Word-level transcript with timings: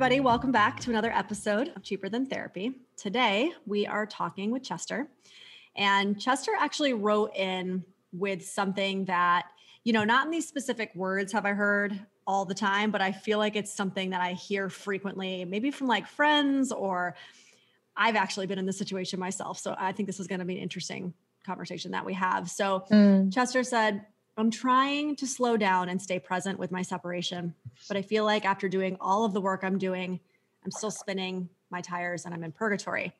Everybody, 0.00 0.20
welcome 0.20 0.50
back 0.50 0.80
to 0.80 0.88
another 0.88 1.12
episode 1.12 1.70
of 1.76 1.82
Cheaper 1.82 2.08
Than 2.08 2.24
Therapy. 2.24 2.72
Today, 2.96 3.52
we 3.66 3.86
are 3.86 4.06
talking 4.06 4.50
with 4.50 4.62
Chester. 4.62 5.06
And 5.76 6.18
Chester 6.18 6.52
actually 6.58 6.94
wrote 6.94 7.36
in 7.36 7.84
with 8.10 8.42
something 8.42 9.04
that, 9.04 9.44
you 9.84 9.92
know, 9.92 10.04
not 10.04 10.24
in 10.24 10.30
these 10.30 10.48
specific 10.48 10.90
words 10.94 11.34
have 11.34 11.44
I 11.44 11.50
heard 11.50 12.00
all 12.26 12.46
the 12.46 12.54
time, 12.54 12.90
but 12.90 13.02
I 13.02 13.12
feel 13.12 13.36
like 13.36 13.56
it's 13.56 13.74
something 13.74 14.08
that 14.08 14.22
I 14.22 14.32
hear 14.32 14.70
frequently, 14.70 15.44
maybe 15.44 15.70
from 15.70 15.86
like 15.86 16.06
friends 16.06 16.72
or 16.72 17.14
I've 17.94 18.16
actually 18.16 18.46
been 18.46 18.58
in 18.58 18.64
this 18.64 18.78
situation 18.78 19.20
myself. 19.20 19.58
So 19.58 19.76
I 19.78 19.92
think 19.92 20.06
this 20.06 20.18
is 20.18 20.26
going 20.26 20.38
to 20.38 20.46
be 20.46 20.56
an 20.56 20.62
interesting 20.62 21.12
conversation 21.44 21.90
that 21.90 22.06
we 22.06 22.14
have. 22.14 22.50
So 22.50 22.84
mm. 22.90 23.30
Chester 23.30 23.62
said, 23.62 24.06
I'm 24.40 24.50
trying 24.50 25.16
to 25.16 25.26
slow 25.26 25.58
down 25.58 25.90
and 25.90 26.00
stay 26.00 26.18
present 26.18 26.58
with 26.58 26.72
my 26.72 26.80
separation, 26.80 27.54
but 27.88 27.98
I 27.98 28.02
feel 28.02 28.24
like 28.24 28.46
after 28.46 28.70
doing 28.70 28.96
all 28.98 29.26
of 29.26 29.34
the 29.34 29.40
work 29.40 29.62
I'm 29.62 29.76
doing, 29.76 30.18
I'm 30.64 30.70
still 30.70 30.90
spinning 30.90 31.50
my 31.68 31.82
tires 31.82 32.24
and 32.24 32.32
I'm 32.32 32.42
in 32.42 32.50
purgatory. 32.50 33.12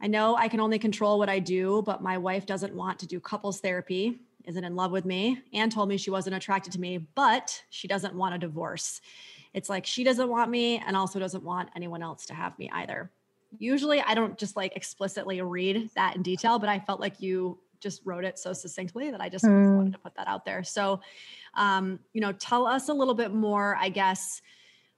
I 0.00 0.08
know 0.08 0.34
I 0.34 0.48
can 0.48 0.58
only 0.58 0.80
control 0.80 1.20
what 1.20 1.28
I 1.28 1.38
do, 1.38 1.82
but 1.86 2.02
my 2.02 2.18
wife 2.18 2.46
doesn't 2.46 2.74
want 2.74 2.98
to 2.98 3.06
do 3.06 3.20
couples 3.20 3.60
therapy, 3.60 4.18
isn't 4.44 4.64
in 4.64 4.74
love 4.74 4.90
with 4.90 5.04
me, 5.04 5.40
and 5.52 5.70
told 5.70 5.88
me 5.88 5.96
she 5.96 6.10
wasn't 6.10 6.34
attracted 6.34 6.72
to 6.72 6.80
me, 6.80 6.98
but 6.98 7.62
she 7.70 7.86
doesn't 7.86 8.14
want 8.14 8.34
a 8.34 8.38
divorce. 8.38 9.00
It's 9.54 9.68
like 9.68 9.86
she 9.86 10.02
doesn't 10.02 10.28
want 10.28 10.50
me 10.50 10.82
and 10.84 10.96
also 10.96 11.20
doesn't 11.20 11.44
want 11.44 11.68
anyone 11.76 12.02
else 12.02 12.26
to 12.26 12.34
have 12.34 12.58
me 12.58 12.68
either. 12.72 13.08
Usually 13.56 14.00
I 14.00 14.14
don't 14.14 14.36
just 14.36 14.56
like 14.56 14.74
explicitly 14.74 15.40
read 15.42 15.90
that 15.94 16.16
in 16.16 16.22
detail, 16.22 16.58
but 16.58 16.68
I 16.68 16.80
felt 16.80 16.98
like 16.98 17.20
you 17.20 17.58
just 17.82 18.00
wrote 18.04 18.24
it 18.24 18.38
so 18.38 18.52
succinctly 18.52 19.10
that 19.10 19.20
I 19.20 19.28
just 19.28 19.44
mm. 19.44 19.76
wanted 19.76 19.92
to 19.92 19.98
put 19.98 20.14
that 20.14 20.28
out 20.28 20.44
there. 20.44 20.62
So, 20.62 21.00
um, 21.54 21.98
you 22.12 22.20
know, 22.20 22.32
tell 22.32 22.66
us 22.66 22.88
a 22.88 22.94
little 22.94 23.14
bit 23.14 23.34
more, 23.34 23.76
I 23.78 23.88
guess, 23.88 24.40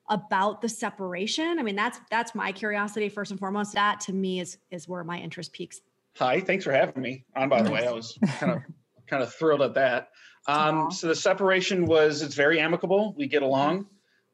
about 0.09 0.61
the 0.61 0.69
separation. 0.69 1.59
I 1.59 1.63
mean, 1.63 1.77
that's 1.77 1.99
that's 2.11 2.35
my 2.35 2.53
curiosity 2.53 3.09
first 3.09 3.31
and 3.31 3.41
foremost. 3.41 3.73
That 3.73 4.01
to 4.01 4.13
me 4.13 4.41
is 4.41 4.59
is 4.71 4.87
where 4.87 5.03
my 5.03 5.19
interest 5.19 5.53
peaks. 5.53 5.81
Hi, 6.19 6.41
thanks 6.41 6.65
for 6.65 6.73
having 6.73 7.03
me 7.03 7.25
on. 7.35 7.49
By 7.49 7.63
the 7.63 7.71
way, 7.71 7.87
I 7.87 7.91
was 7.91 8.19
kind 8.39 8.53
of 8.53 8.63
kind 9.07 9.23
of 9.23 9.33
thrilled 9.33 9.63
at 9.63 9.75
that. 9.75 10.11
Um, 10.47 10.91
so 10.91 11.09
the 11.09 11.15
separation 11.15 11.87
was 11.87 12.23
it's 12.23 12.35
very 12.35 12.61
amicable. 12.61 13.15
We 13.17 13.27
get 13.27 13.43
along. 13.43 13.87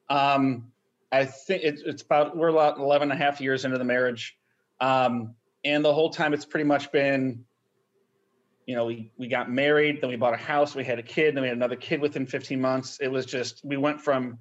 Um, 0.09 0.73
I 1.13 1.25
think 1.25 1.63
it, 1.63 1.81
it's 1.87 2.03
about 2.03 2.37
we're 2.37 2.49
about 2.49 2.79
11 2.79 3.11
and 3.11 3.21
a 3.21 3.25
half 3.25 3.41
years 3.41 3.65
into 3.65 3.79
the 3.79 3.85
marriage. 3.85 4.37
Um, 4.81 5.35
and 5.65 5.85
the 5.85 5.93
whole 5.93 6.11
time 6.11 6.33
it's 6.33 6.45
pretty 6.45 6.65
much 6.65 6.91
been 6.91 7.45
you 8.71 8.77
know, 8.77 8.85
we 8.85 9.11
we 9.17 9.27
got 9.27 9.51
married, 9.51 10.01
then 10.01 10.11
we 10.11 10.15
bought 10.15 10.33
a 10.33 10.37
house, 10.37 10.77
we 10.77 10.85
had 10.85 11.01
a 11.01 11.03
kid, 11.03 11.35
then 11.35 11.43
we 11.43 11.49
had 11.49 11.57
another 11.57 11.75
kid 11.75 12.01
within 12.01 12.25
15 12.25 12.61
months. 12.61 12.99
It 13.01 13.09
was 13.09 13.27
just 13.27 13.65
we 13.65 13.77
went 13.77 14.01
from 14.01 14.39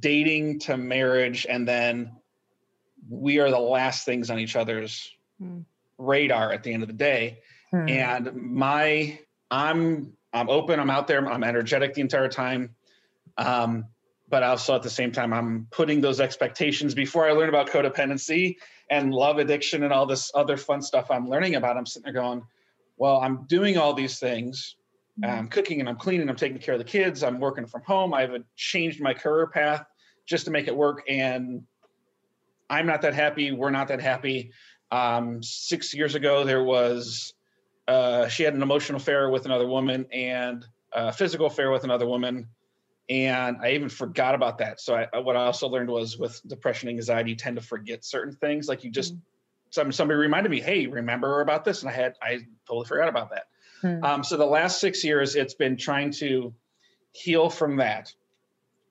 dating 0.00 0.58
to 0.60 0.76
marriage, 0.76 1.46
and 1.48 1.66
then 1.66 2.10
we 3.08 3.38
are 3.38 3.50
the 3.50 3.60
last 3.60 4.04
things 4.04 4.30
on 4.30 4.40
each 4.40 4.56
other's 4.56 5.12
mm. 5.40 5.64
radar 5.96 6.50
at 6.52 6.64
the 6.64 6.72
end 6.72 6.82
of 6.82 6.88
the 6.88 6.92
day. 6.92 7.38
Mm. 7.72 7.88
And 7.88 8.34
my 8.34 9.20
I'm 9.48 10.12
I'm 10.32 10.50
open, 10.50 10.80
I'm 10.80 10.90
out 10.90 11.06
there, 11.06 11.24
I'm 11.24 11.44
energetic 11.44 11.94
the 11.94 12.00
entire 12.00 12.28
time. 12.28 12.74
Um, 13.38 13.84
but 14.28 14.42
also 14.42 14.74
at 14.74 14.82
the 14.82 14.90
same 14.90 15.12
time, 15.12 15.32
I'm 15.32 15.68
putting 15.70 16.00
those 16.00 16.18
expectations 16.18 16.96
before 16.96 17.28
I 17.28 17.32
learn 17.32 17.48
about 17.48 17.70
codependency 17.70 18.56
and 18.90 19.14
love 19.14 19.38
addiction 19.38 19.84
and 19.84 19.92
all 19.92 20.06
this 20.06 20.32
other 20.34 20.56
fun 20.56 20.82
stuff 20.82 21.12
I'm 21.12 21.28
learning 21.28 21.54
about. 21.54 21.76
I'm 21.76 21.86
sitting 21.86 22.12
there 22.12 22.20
going, 22.20 22.42
well, 22.96 23.20
I'm 23.20 23.44
doing 23.46 23.78
all 23.78 23.94
these 23.94 24.18
things. 24.18 24.76
Mm-hmm. 25.20 25.38
I'm 25.38 25.48
cooking 25.48 25.80
and 25.80 25.88
I'm 25.88 25.96
cleaning. 25.96 26.28
I'm 26.28 26.36
taking 26.36 26.58
care 26.58 26.74
of 26.74 26.78
the 26.78 26.84
kids. 26.84 27.22
I'm 27.22 27.40
working 27.40 27.66
from 27.66 27.82
home. 27.82 28.14
I've 28.14 28.30
changed 28.56 29.00
my 29.00 29.14
career 29.14 29.46
path 29.46 29.84
just 30.26 30.44
to 30.46 30.50
make 30.50 30.68
it 30.68 30.76
work. 30.76 31.02
And 31.08 31.62
I'm 32.70 32.86
not 32.86 33.02
that 33.02 33.14
happy. 33.14 33.52
We're 33.52 33.70
not 33.70 33.88
that 33.88 34.00
happy. 34.00 34.52
Um, 34.90 35.42
six 35.42 35.94
years 35.94 36.14
ago, 36.14 36.44
there 36.44 36.62
was, 36.62 37.34
uh, 37.88 38.28
she 38.28 38.42
had 38.42 38.54
an 38.54 38.62
emotional 38.62 38.98
affair 38.98 39.30
with 39.30 39.44
another 39.44 39.66
woman 39.66 40.06
and 40.12 40.64
a 40.92 41.12
physical 41.12 41.46
affair 41.46 41.70
with 41.70 41.84
another 41.84 42.06
woman. 42.06 42.48
And 43.08 43.56
I 43.60 43.72
even 43.72 43.88
forgot 43.88 44.34
about 44.34 44.58
that. 44.58 44.80
So 44.80 44.94
I, 44.94 45.18
what 45.18 45.36
I 45.36 45.44
also 45.44 45.68
learned 45.68 45.90
was 45.90 46.18
with 46.18 46.40
depression, 46.46 46.88
anxiety, 46.88 47.30
you 47.30 47.36
tend 47.36 47.56
to 47.56 47.62
forget 47.62 48.04
certain 48.04 48.34
things. 48.34 48.68
Like 48.68 48.84
you 48.84 48.90
just 48.90 49.14
mm-hmm 49.14 49.31
some, 49.72 49.90
somebody 49.90 50.18
reminded 50.18 50.50
me, 50.50 50.60
hey, 50.60 50.86
remember 50.86 51.40
about 51.40 51.64
this? 51.64 51.80
And 51.80 51.90
I 51.90 51.94
had, 51.94 52.14
I 52.22 52.40
totally 52.68 52.86
forgot 52.86 53.08
about 53.08 53.30
that. 53.30 53.44
Hmm. 53.80 54.04
Um, 54.04 54.24
so 54.24 54.36
the 54.36 54.44
last 54.44 54.80
six 54.80 55.02
years, 55.02 55.34
it's 55.34 55.54
been 55.54 55.78
trying 55.78 56.12
to 56.12 56.54
heal 57.12 57.48
from 57.48 57.76
that. 57.76 58.12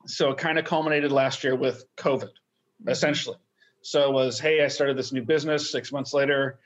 So 0.07 0.31
it 0.31 0.39
kind 0.39 0.57
of 0.57 0.65
culminated 0.65 1.11
last 1.11 1.43
year 1.43 1.55
with 1.55 1.85
COVID, 1.97 2.23
mm-hmm. 2.23 2.89
essentially. 2.89 3.37
So 3.83 4.09
it 4.09 4.13
was, 4.13 4.39
hey, 4.39 4.63
I 4.63 4.69
started 4.69 4.97
this 4.97 5.11
new 5.11 5.21
business 5.21 5.71
six 5.71 5.91
months 5.91 6.15
later. 6.15 6.59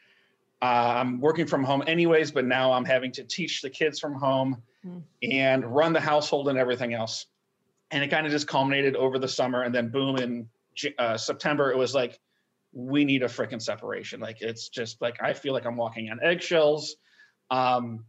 Uh, 0.62 0.96
I'm 0.96 1.20
working 1.20 1.46
from 1.46 1.66
home 1.66 1.84
anyways, 1.86 2.32
but 2.32 2.46
now 2.46 2.72
I'm 2.72 2.86
having 2.86 3.12
to 3.14 3.24
teach 3.26 3.62
the 3.62 3.70
kids 3.70 4.00
from 4.00 4.14
home 4.14 4.64
hmm. 4.82 5.00
and 5.24 5.66
run 5.66 5.92
the 5.92 6.00
household 6.00 6.48
and 6.48 6.58
everything 6.58 6.94
else. 6.94 7.26
And 7.92 8.02
it 8.02 8.08
kind 8.08 8.26
of 8.26 8.32
just 8.32 8.48
culminated 8.48 8.96
over 8.96 9.20
the 9.20 9.28
summer. 9.28 9.64
And 9.64 9.76
then 9.76 9.90
boom, 9.90 10.16
in 10.16 10.50
uh, 10.98 11.18
September, 11.18 11.70
it 11.70 11.78
was 11.78 11.94
like, 11.94 12.18
we 12.76 13.06
need 13.06 13.24
a 13.24 13.28
freaking 13.28 13.62
separation. 13.62 14.20
Like 14.20 14.42
it's 14.42 14.70
just 14.70 15.02
like 15.02 15.24
I 15.24 15.34
feel 15.34 15.54
like 15.54 15.66
I'm 15.66 15.78
walking 15.78 16.12
on 16.12 16.20
eggshells. 16.22 16.98
Um, 17.50 18.06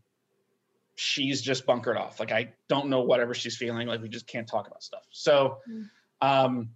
she's 0.96 1.40
just 1.40 1.64
bunkered 1.64 1.96
off. 1.96 2.18
Like 2.18 2.32
I 2.32 2.52
don't 2.68 2.88
know 2.88 3.02
whatever 3.02 3.32
she's 3.32 3.56
feeling. 3.56 3.86
Like 3.86 4.02
we 4.02 4.08
just 4.08 4.26
can't 4.26 4.48
talk 4.48 4.66
about 4.66 4.82
stuff. 4.82 5.04
So, 5.10 5.58
mm. 5.70 5.88
um, 6.20 6.70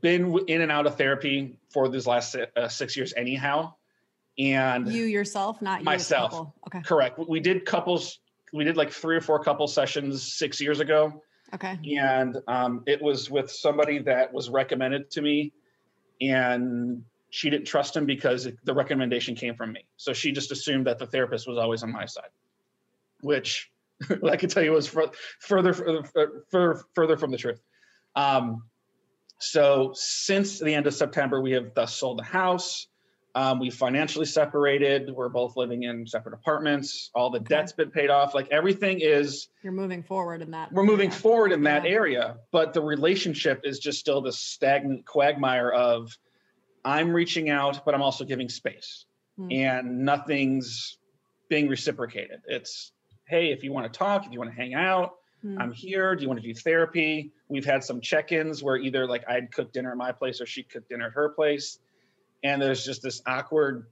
been 0.00 0.36
in 0.48 0.62
and 0.62 0.72
out 0.72 0.86
of 0.86 0.96
therapy 0.96 1.58
for 1.70 1.88
these 1.88 2.06
last 2.06 2.34
uh, 2.56 2.68
six 2.68 2.96
years 2.96 3.12
anyhow. 3.14 3.74
And 4.38 4.90
you 4.90 5.04
yourself, 5.04 5.60
not 5.60 5.84
myself. 5.84 6.52
Okay. 6.66 6.80
Correct. 6.80 7.18
We 7.18 7.40
did 7.40 7.66
couples. 7.66 8.20
We 8.54 8.64
did 8.64 8.76
like 8.76 8.90
three 8.90 9.16
or 9.16 9.20
four 9.20 9.42
couple 9.44 9.66
sessions 9.68 10.32
six 10.32 10.60
years 10.60 10.80
ago. 10.80 11.22
Okay. 11.52 11.78
And 11.98 12.38
um, 12.48 12.84
it 12.86 13.02
was 13.02 13.30
with 13.30 13.50
somebody 13.50 13.98
that 13.98 14.32
was 14.32 14.48
recommended 14.48 15.10
to 15.10 15.20
me 15.20 15.52
and 16.20 17.02
she 17.30 17.48
didn't 17.48 17.66
trust 17.66 17.96
him 17.96 18.06
because 18.06 18.48
the 18.64 18.74
recommendation 18.74 19.34
came 19.34 19.54
from 19.54 19.72
me. 19.72 19.84
So 19.96 20.12
she 20.12 20.32
just 20.32 20.50
assumed 20.50 20.86
that 20.86 20.98
the 20.98 21.06
therapist 21.06 21.46
was 21.46 21.58
always 21.58 21.82
on 21.82 21.92
my 21.92 22.06
side, 22.06 22.30
which 23.20 23.70
I 24.28 24.36
can 24.36 24.48
tell 24.48 24.62
you 24.62 24.72
was 24.72 24.88
further 25.40 25.72
further 25.72 26.82
further 26.94 27.16
from 27.16 27.30
the 27.30 27.38
truth. 27.38 27.60
Um, 28.16 28.64
so 29.38 29.92
since 29.94 30.58
the 30.58 30.74
end 30.74 30.86
of 30.86 30.94
September, 30.94 31.40
we 31.40 31.52
have 31.52 31.72
thus 31.74 31.96
sold 31.96 32.18
the 32.18 32.24
house. 32.24 32.88
Um, 33.34 33.60
we 33.60 33.70
financially 33.70 34.26
separated. 34.26 35.10
We're 35.10 35.28
both 35.28 35.56
living 35.56 35.84
in 35.84 36.06
separate 36.06 36.34
apartments. 36.34 37.10
All 37.14 37.30
the 37.30 37.38
okay. 37.38 37.46
debt's 37.46 37.72
been 37.72 37.90
paid 37.90 38.10
off. 38.10 38.34
Like 38.34 38.48
everything 38.50 39.00
is. 39.00 39.48
You're 39.62 39.72
moving 39.72 40.02
forward 40.02 40.42
in 40.42 40.50
that. 40.50 40.72
We're 40.72 40.82
moving 40.82 41.10
forward 41.10 41.52
in 41.52 41.62
that 41.64 41.84
yeah. 41.84 41.90
area, 41.90 42.36
but 42.50 42.72
the 42.72 42.80
relationship 42.80 43.60
is 43.64 43.78
just 43.78 44.00
still 44.00 44.20
this 44.20 44.38
stagnant 44.38 45.06
quagmire 45.06 45.70
of, 45.70 46.16
I'm 46.84 47.12
reaching 47.12 47.50
out, 47.50 47.84
but 47.84 47.94
I'm 47.94 48.02
also 48.02 48.24
giving 48.24 48.48
space, 48.48 49.04
hmm. 49.36 49.52
and 49.52 50.04
nothing's 50.04 50.98
being 51.48 51.68
reciprocated. 51.68 52.40
It's, 52.46 52.92
hey, 53.26 53.52
if 53.52 53.62
you 53.62 53.70
want 53.70 53.92
to 53.92 53.96
talk, 53.96 54.26
if 54.26 54.32
you 54.32 54.38
want 54.38 54.50
to 54.50 54.56
hang 54.56 54.74
out, 54.74 55.16
hmm. 55.42 55.60
I'm 55.60 55.72
here. 55.72 56.16
Do 56.16 56.22
you 56.22 56.28
want 56.28 56.40
to 56.42 56.46
do 56.46 56.54
therapy? 56.54 57.30
We've 57.48 57.66
had 57.66 57.84
some 57.84 58.00
check-ins 58.00 58.62
where 58.62 58.76
either 58.76 59.06
like 59.06 59.28
I'd 59.28 59.52
cook 59.52 59.72
dinner 59.72 59.92
at 59.92 59.96
my 59.96 60.10
place 60.10 60.40
or 60.40 60.46
she 60.46 60.64
cooked 60.64 60.88
dinner 60.88 61.06
at 61.06 61.12
her 61.12 61.28
place 61.28 61.78
and 62.42 62.60
there's 62.60 62.84
just 62.84 63.02
this 63.02 63.22
awkward 63.26 63.86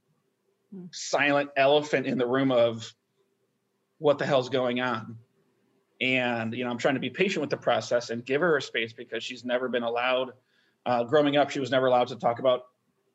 hmm. 0.72 0.86
silent 0.90 1.50
elephant 1.56 2.06
in 2.06 2.18
the 2.18 2.26
room 2.26 2.50
of 2.50 2.92
what 3.98 4.18
the 4.18 4.26
hell's 4.26 4.48
going 4.48 4.80
on 4.80 5.16
and 6.00 6.54
you 6.54 6.64
know 6.64 6.70
i'm 6.70 6.78
trying 6.78 6.94
to 6.94 7.00
be 7.00 7.10
patient 7.10 7.40
with 7.40 7.50
the 7.50 7.56
process 7.56 8.10
and 8.10 8.24
give 8.24 8.40
her 8.40 8.52
her 8.52 8.60
space 8.60 8.92
because 8.92 9.22
she's 9.24 9.44
never 9.44 9.68
been 9.68 9.82
allowed 9.82 10.32
uh, 10.86 11.04
growing 11.04 11.36
up 11.36 11.50
she 11.50 11.60
was 11.60 11.70
never 11.70 11.86
allowed 11.86 12.08
to 12.08 12.16
talk 12.16 12.38
about 12.38 12.62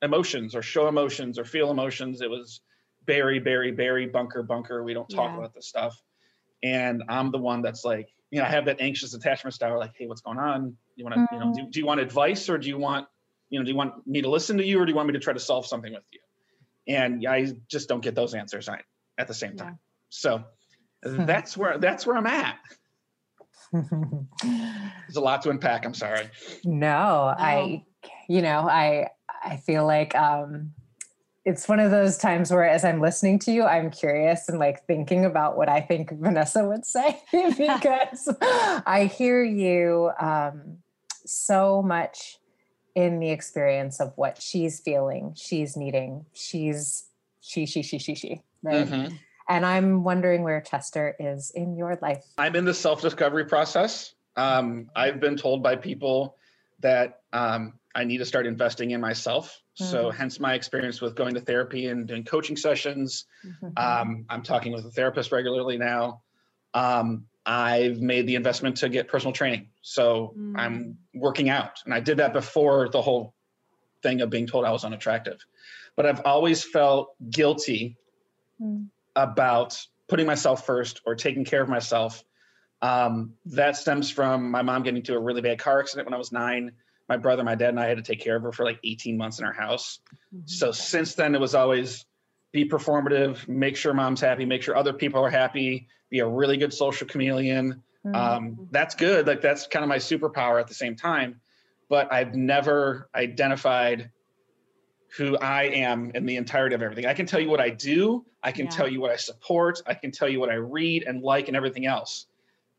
emotions 0.01 0.53
or 0.53 0.61
show 0.61 0.87
emotions 0.87 1.39
or 1.39 1.45
feel 1.45 1.71
emotions 1.71 2.21
it 2.21 2.29
was 2.29 2.61
bury 3.05 3.39
bury 3.39 3.71
bury 3.71 4.05
bunker 4.05 4.43
bunker 4.43 4.83
we 4.83 4.93
don't 4.93 5.09
talk 5.09 5.31
yeah. 5.31 5.37
about 5.37 5.53
this 5.53 5.67
stuff 5.67 6.01
and 6.61 7.03
i'm 7.07 7.31
the 7.31 7.37
one 7.37 7.61
that's 7.61 7.85
like 7.85 8.09
you 8.33 8.39
know, 8.39 8.45
I 8.45 8.49
have 8.49 8.65
that 8.65 8.81
anxious 8.81 9.13
attachment 9.13 9.53
style, 9.53 9.77
like, 9.77 9.93
hey, 9.95 10.07
what's 10.07 10.21
going 10.21 10.39
on? 10.39 10.75
You 10.95 11.05
want 11.05 11.13
to, 11.13 11.21
mm-hmm. 11.21 11.35
you 11.35 11.39
know, 11.39 11.53
do, 11.53 11.69
do 11.69 11.79
you 11.79 11.85
want 11.85 11.99
advice 11.99 12.49
or 12.49 12.57
do 12.57 12.67
you 12.67 12.79
want, 12.79 13.07
you 13.49 13.59
know, 13.59 13.65
do 13.65 13.71
you 13.71 13.77
want 13.77 14.05
me 14.07 14.21
to 14.21 14.29
listen 14.29 14.57
to 14.57 14.65
you 14.65 14.79
or 14.79 14.85
do 14.85 14.91
you 14.91 14.95
want 14.95 15.07
me 15.07 15.13
to 15.13 15.19
try 15.19 15.33
to 15.33 15.39
solve 15.39 15.65
something 15.65 15.93
with 15.93 16.03
you? 16.11 16.19
And 16.87 17.25
I 17.27 17.53
just 17.69 17.87
don't 17.87 18.01
get 18.01 18.15
those 18.15 18.33
answers 18.33 18.67
at 19.17 19.27
the 19.27 19.33
same 19.33 19.55
time. 19.55 19.67
Yeah. 19.67 19.75
So 20.09 20.43
hmm. 21.05 21.25
that's 21.25 21.55
where 21.55 21.77
that's 21.77 22.05
where 22.05 22.17
I'm 22.17 22.27
at. 22.27 22.59
There's 23.71 25.15
a 25.15 25.21
lot 25.21 25.41
to 25.43 25.49
unpack. 25.49 25.85
I'm 25.85 25.93
sorry. 25.93 26.29
No, 26.63 27.33
I, 27.37 27.85
you 28.27 28.41
know, 28.41 28.67
I 28.69 29.09
I 29.43 29.57
feel 29.57 29.85
like 29.85 30.15
um, 30.15 30.73
it's 31.45 31.67
one 31.67 31.79
of 31.79 31.91
those 31.91 32.17
times 32.17 32.51
where 32.51 32.67
as 32.67 32.85
I'm 32.85 33.01
listening 33.01 33.39
to 33.39 33.51
you, 33.51 33.63
I'm 33.63 33.91
curious 33.91 34.47
and 34.47 34.59
like 34.59 34.85
thinking 34.85 35.25
about 35.25 35.57
what 35.57 35.69
I 35.69 35.81
think 35.81 36.11
Vanessa 36.11 36.63
would 36.63 36.85
say 36.85 37.21
because 37.31 38.33
I 38.41 39.11
hear 39.13 39.43
you 39.43 40.11
um, 40.19 40.77
so 41.25 41.81
much 41.81 42.37
in 42.95 43.19
the 43.19 43.31
experience 43.31 43.99
of 43.99 44.13
what 44.15 44.41
she's 44.41 44.79
feeling, 44.79 45.33
she's 45.35 45.75
needing, 45.75 46.25
she's 46.33 47.05
she, 47.43 47.65
she, 47.65 47.81
she, 47.81 47.99
she, 47.99 48.15
she, 48.15 48.41
right? 48.61 48.87
Mm-hmm. 48.87 49.15
And 49.49 49.65
I'm 49.65 50.03
wondering 50.03 50.43
where 50.43 50.61
Chester 50.61 51.15
is 51.19 51.51
in 51.51 51.75
your 51.75 51.97
life. 52.01 52.23
I'm 52.37 52.55
in 52.55 52.63
the 52.63 52.73
self 52.73 53.01
discovery 53.01 53.45
process. 53.45 54.13
Um, 54.37 54.89
I've 54.95 55.19
been 55.19 55.35
told 55.35 55.61
by 55.61 55.75
people 55.75 56.37
that 56.79 57.21
um, 57.33 57.73
I 57.93 58.05
need 58.05 58.19
to 58.19 58.25
start 58.25 58.47
investing 58.47 58.91
in 58.91 59.01
myself. 59.01 59.61
Mm-hmm. 59.79 59.91
So, 59.91 60.11
hence 60.11 60.39
my 60.39 60.53
experience 60.53 61.01
with 61.01 61.15
going 61.15 61.33
to 61.33 61.41
therapy 61.41 61.87
and 61.87 62.07
doing 62.07 62.23
coaching 62.23 62.55
sessions. 62.55 63.25
Mm-hmm. 63.45 63.67
Um, 63.75 64.25
I'm 64.29 64.43
talking 64.43 64.71
with 64.71 64.85
a 64.85 64.91
therapist 64.91 65.31
regularly 65.31 65.77
now. 65.77 66.21
Um, 66.73 67.25
I've 67.45 67.99
made 67.99 68.27
the 68.27 68.35
investment 68.35 68.77
to 68.77 68.89
get 68.89 69.07
personal 69.07 69.33
training. 69.33 69.69
So, 69.81 70.33
mm-hmm. 70.37 70.57
I'm 70.57 70.97
working 71.13 71.49
out. 71.49 71.81
And 71.85 71.93
I 71.93 71.99
did 71.99 72.17
that 72.17 72.33
before 72.33 72.89
the 72.89 73.01
whole 73.01 73.33
thing 74.01 74.21
of 74.21 74.29
being 74.29 74.47
told 74.47 74.65
I 74.65 74.71
was 74.71 74.85
unattractive. 74.85 75.39
But 75.95 76.05
I've 76.05 76.21
always 76.25 76.63
felt 76.63 77.15
guilty 77.29 77.97
mm. 78.61 78.87
about 79.15 79.79
putting 80.07 80.25
myself 80.25 80.65
first 80.65 81.01
or 81.05 81.15
taking 81.15 81.45
care 81.45 81.61
of 81.61 81.69
myself. 81.69 82.23
Um, 82.81 83.33
that 83.45 83.77
stems 83.77 84.09
from 84.09 84.51
my 84.51 84.61
mom 84.61 84.83
getting 84.83 84.97
into 84.97 85.15
a 85.15 85.19
really 85.19 85.41
bad 85.41 85.59
car 85.59 85.79
accident 85.79 86.05
when 86.05 86.13
I 86.13 86.17
was 86.17 86.31
nine 86.31 86.73
my 87.09 87.17
brother, 87.17 87.43
my 87.43 87.55
dad, 87.55 87.69
and 87.69 87.79
I 87.79 87.87
had 87.87 87.97
to 87.97 88.03
take 88.03 88.21
care 88.21 88.35
of 88.35 88.43
her 88.43 88.51
for 88.51 88.63
like 88.63 88.79
18 88.83 89.17
months 89.17 89.39
in 89.39 89.45
our 89.45 89.53
house. 89.53 89.99
Mm-hmm. 90.33 90.47
So 90.47 90.71
since 90.71 91.15
then, 91.15 91.35
it 91.35 91.41
was 91.41 91.55
always 91.55 92.05
be 92.51 92.67
performative, 92.67 93.47
make 93.47 93.75
sure 93.75 93.93
mom's 93.93 94.21
happy, 94.21 94.45
make 94.45 94.61
sure 94.61 94.75
other 94.75 94.93
people 94.93 95.23
are 95.23 95.29
happy, 95.29 95.87
be 96.13 96.19
a 96.19 96.27
really 96.27 96.57
good 96.57 96.71
social 96.71 97.07
chameleon. 97.07 97.81
Mm-hmm. 98.05 98.15
Um, 98.15 98.67
that's 98.69 98.93
good. 98.93 99.25
Like 99.25 99.41
that's 99.41 99.65
kind 99.65 99.83
of 99.83 99.89
my 99.89 99.97
superpower 99.97 100.61
at 100.61 100.67
the 100.67 100.73
same 100.75 100.95
time. 100.95 101.41
But 101.89 102.13
I've 102.13 102.35
never 102.35 103.09
identified 103.15 104.11
who 105.17 105.35
I 105.37 105.63
am 105.63 106.11
in 106.13 106.25
the 106.25 106.37
entirety 106.37 106.75
of 106.75 106.83
everything. 106.83 107.07
I 107.07 107.15
can 107.15 107.25
tell 107.25 107.39
you 107.39 107.49
what 107.49 107.59
I 107.59 107.71
do. 107.71 108.25
I 108.43 108.51
can 108.51 108.65
yeah. 108.65 108.71
tell 108.71 108.87
you 108.87 109.01
what 109.01 109.09
I 109.11 109.15
support. 109.15 109.81
I 109.87 109.95
can 109.95 110.11
tell 110.11 110.29
you 110.29 110.39
what 110.39 110.49
I 110.49 110.55
read 110.55 111.03
and 111.03 111.23
like 111.23 111.47
and 111.47 111.57
everything 111.57 111.87
else. 111.87 112.27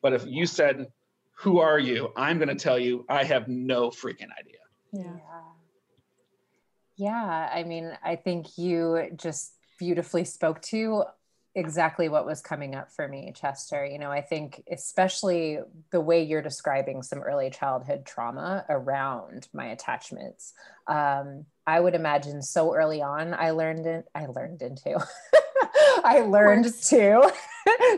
But 0.00 0.12
if 0.12 0.24
you 0.26 0.46
said, 0.46 0.86
who 1.32 1.58
are 1.58 1.78
you? 1.78 2.12
I'm 2.16 2.38
going 2.38 2.48
to 2.48 2.54
tell 2.54 2.78
you, 2.78 3.04
I 3.08 3.24
have 3.24 3.48
no 3.48 3.90
freaking 3.90 4.30
idea. 4.38 4.62
Yeah. 4.92 5.16
Yeah. 6.96 7.50
I 7.52 7.64
mean, 7.64 7.96
I 8.04 8.14
think 8.14 8.56
you 8.56 9.10
just 9.16 9.54
beautifully 9.78 10.24
spoke 10.24 10.62
to 10.62 11.04
exactly 11.54 12.08
what 12.08 12.26
was 12.26 12.40
coming 12.40 12.74
up 12.74 12.90
for 12.90 13.06
me, 13.06 13.32
Chester. 13.34 13.84
You 13.86 13.98
know, 13.98 14.10
I 14.10 14.20
think 14.20 14.62
especially 14.70 15.58
the 15.90 16.00
way 16.00 16.22
you're 16.22 16.42
describing 16.42 17.02
some 17.02 17.20
early 17.20 17.50
childhood 17.50 18.04
trauma 18.06 18.64
around 18.68 19.48
my 19.52 19.66
attachments. 19.66 20.52
Um, 20.86 21.46
I 21.66 21.80
would 21.80 21.94
imagine 21.94 22.42
so 22.42 22.74
early 22.74 23.00
on, 23.02 23.34
I 23.34 23.50
learned 23.50 23.86
it, 23.86 24.06
I 24.14 24.26
learned 24.26 24.62
into. 24.62 25.04
I 26.04 26.20
learned 26.20 26.64
to, 26.64 26.90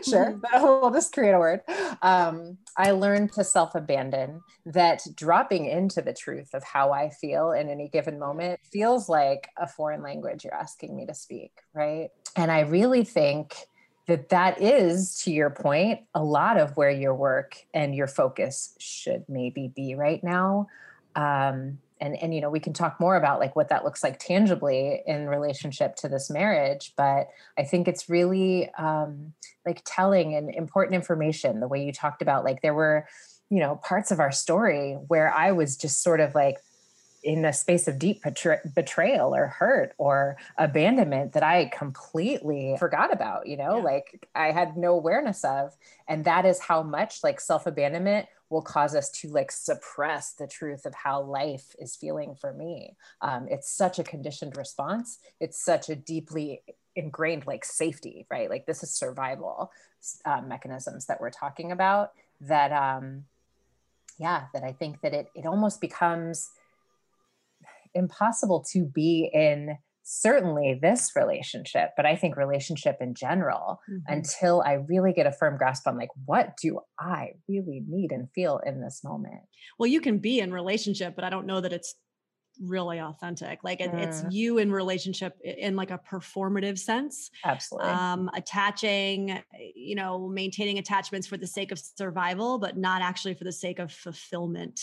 sure, 0.07 0.33
mm-hmm. 0.33 0.63
we'll 0.63 0.91
just 0.91 1.13
create 1.13 1.31
a 1.31 1.39
word. 1.39 1.61
Um, 2.01 2.57
I 2.77 2.91
learned 2.91 3.33
to 3.33 3.43
self 3.43 3.75
abandon 3.75 4.41
that 4.65 5.03
dropping 5.15 5.65
into 5.65 6.01
the 6.01 6.13
truth 6.13 6.53
of 6.53 6.63
how 6.63 6.91
I 6.91 7.09
feel 7.09 7.51
in 7.51 7.69
any 7.69 7.89
given 7.89 8.19
moment 8.19 8.59
feels 8.71 9.09
like 9.09 9.49
a 9.57 9.67
foreign 9.67 10.03
language 10.03 10.43
you're 10.43 10.53
asking 10.53 10.95
me 10.95 11.05
to 11.05 11.13
speak, 11.13 11.51
right? 11.73 12.09
And 12.35 12.51
I 12.51 12.61
really 12.61 13.03
think 13.03 13.55
that 14.07 14.29
that 14.29 14.61
is 14.61 15.21
to 15.23 15.31
your 15.31 15.49
point 15.49 16.01
a 16.13 16.23
lot 16.23 16.57
of 16.57 16.77
where 16.77 16.91
your 16.91 17.13
work 17.13 17.57
and 17.73 17.93
your 17.93 18.07
focus 18.07 18.73
should 18.79 19.25
maybe 19.27 19.71
be 19.75 19.95
right 19.95 20.23
now 20.23 20.67
um, 21.15 21.79
and 21.99 22.15
and 22.21 22.33
you 22.33 22.41
know 22.41 22.49
we 22.49 22.59
can 22.59 22.73
talk 22.73 22.99
more 22.99 23.15
about 23.15 23.39
like 23.39 23.55
what 23.55 23.69
that 23.69 23.83
looks 23.83 24.03
like 24.03 24.19
tangibly 24.19 25.01
in 25.05 25.27
relationship 25.27 25.95
to 25.95 26.07
this 26.07 26.29
marriage 26.29 26.93
but 26.95 27.27
i 27.57 27.63
think 27.63 27.87
it's 27.87 28.09
really 28.09 28.69
um 28.77 29.33
like 29.65 29.81
telling 29.85 30.35
and 30.35 30.53
important 30.53 30.95
information 30.95 31.59
the 31.59 31.67
way 31.67 31.83
you 31.83 31.91
talked 31.91 32.21
about 32.21 32.43
like 32.43 32.61
there 32.61 32.73
were 32.73 33.07
you 33.49 33.59
know 33.59 33.75
parts 33.83 34.11
of 34.11 34.19
our 34.19 34.31
story 34.31 34.93
where 35.07 35.33
i 35.33 35.51
was 35.51 35.77
just 35.77 36.03
sort 36.03 36.19
of 36.19 36.35
like 36.35 36.57
in 37.23 37.43
a 37.43 37.51
space 37.51 37.87
of 37.87 37.99
deep 37.99 38.23
betra- 38.23 38.73
betrayal 38.73 39.35
or 39.35 39.47
hurt 39.47 39.93
or 39.97 40.37
abandonment 40.57 41.33
that 41.33 41.43
I 41.43 41.65
completely 41.65 42.75
forgot 42.79 43.11
about, 43.11 43.47
you 43.47 43.57
know, 43.57 43.77
yeah. 43.77 43.83
like 43.83 44.29
I 44.33 44.51
had 44.51 44.77
no 44.77 44.93
awareness 44.93 45.43
of. 45.43 45.75
And 46.07 46.23
that 46.25 46.45
is 46.45 46.59
how 46.59 46.83
much 46.83 47.23
like 47.23 47.41
self 47.41 47.65
abandonment 47.65 48.27
will 48.49 48.61
cause 48.61 48.95
us 48.95 49.09
to 49.09 49.27
like 49.29 49.51
suppress 49.51 50.33
the 50.33 50.47
truth 50.47 50.85
of 50.85 50.95
how 50.95 51.21
life 51.21 51.75
is 51.79 51.95
feeling 51.95 52.35
for 52.35 52.53
me. 52.53 52.95
Um, 53.21 53.47
it's 53.49 53.69
such 53.69 53.99
a 53.99 54.03
conditioned 54.03 54.57
response. 54.57 55.19
It's 55.39 55.61
such 55.63 55.89
a 55.89 55.95
deeply 55.95 56.61
ingrained 56.95 57.45
like 57.45 57.65
safety, 57.65 58.25
right? 58.31 58.49
Like 58.49 58.65
this 58.65 58.83
is 58.83 58.91
survival 58.91 59.71
uh, 60.25 60.41
mechanisms 60.41 61.05
that 61.07 61.19
we're 61.19 61.29
talking 61.29 61.71
about. 61.71 62.11
That 62.41 62.71
um, 62.71 63.25
yeah, 64.17 64.45
that 64.53 64.63
I 64.63 64.71
think 64.71 65.01
that 65.01 65.13
it 65.13 65.29
it 65.35 65.45
almost 65.45 65.81
becomes 65.81 66.51
impossible 67.93 68.61
to 68.71 68.85
be 68.85 69.29
in 69.33 69.77
certainly 70.09 70.79
this 70.81 71.11
relationship, 71.17 71.89
but 71.97 72.05
I 72.05 72.15
think 72.15 72.37
relationship 72.37 72.97
in 73.01 73.13
general 73.13 73.81
mm-hmm. 73.89 73.97
until 74.07 74.61
I 74.65 74.75
really 74.87 75.11
get 75.11 75.27
a 75.27 75.33
firm 75.33 75.57
grasp 75.57 75.85
on 75.85 75.97
like, 75.97 76.09
what 76.25 76.55
do 76.61 76.79
I 76.97 77.31
really 77.49 77.83
need 77.85 78.13
and 78.13 78.29
feel 78.33 78.61
in 78.65 78.81
this 78.81 79.01
moment? 79.03 79.41
Well, 79.77 79.87
you 79.87 79.99
can 79.99 80.19
be 80.19 80.39
in 80.39 80.53
relationship, 80.53 81.13
but 81.13 81.25
I 81.25 81.29
don't 81.29 81.45
know 81.45 81.59
that 81.59 81.73
it's 81.73 81.95
really 82.61 83.01
authentic. 83.01 83.59
Like 83.65 83.81
it, 83.81 83.91
mm. 83.91 84.01
it's 84.01 84.23
you 84.29 84.59
in 84.59 84.71
relationship 84.71 85.37
in 85.43 85.75
like 85.75 85.91
a 85.91 85.99
performative 85.99 86.79
sense. 86.79 87.29
Absolutely. 87.43 87.89
Um, 87.89 88.29
attaching, 88.33 89.43
you 89.75 89.95
know, 89.95 90.29
maintaining 90.29 90.77
attachments 90.77 91.27
for 91.27 91.35
the 91.35 91.47
sake 91.47 91.73
of 91.73 91.79
survival, 91.79 92.59
but 92.59 92.77
not 92.77 93.01
actually 93.01 93.33
for 93.33 93.43
the 93.43 93.51
sake 93.51 93.77
of 93.77 93.91
fulfillment 93.91 94.79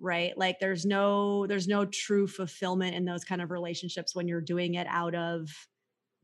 right 0.00 0.36
like 0.36 0.58
there's 0.58 0.86
no 0.86 1.46
there's 1.46 1.68
no 1.68 1.84
true 1.84 2.26
fulfillment 2.26 2.94
in 2.94 3.04
those 3.04 3.22
kind 3.22 3.42
of 3.42 3.50
relationships 3.50 4.14
when 4.14 4.26
you're 4.26 4.40
doing 4.40 4.74
it 4.74 4.86
out 4.88 5.14
of 5.14 5.48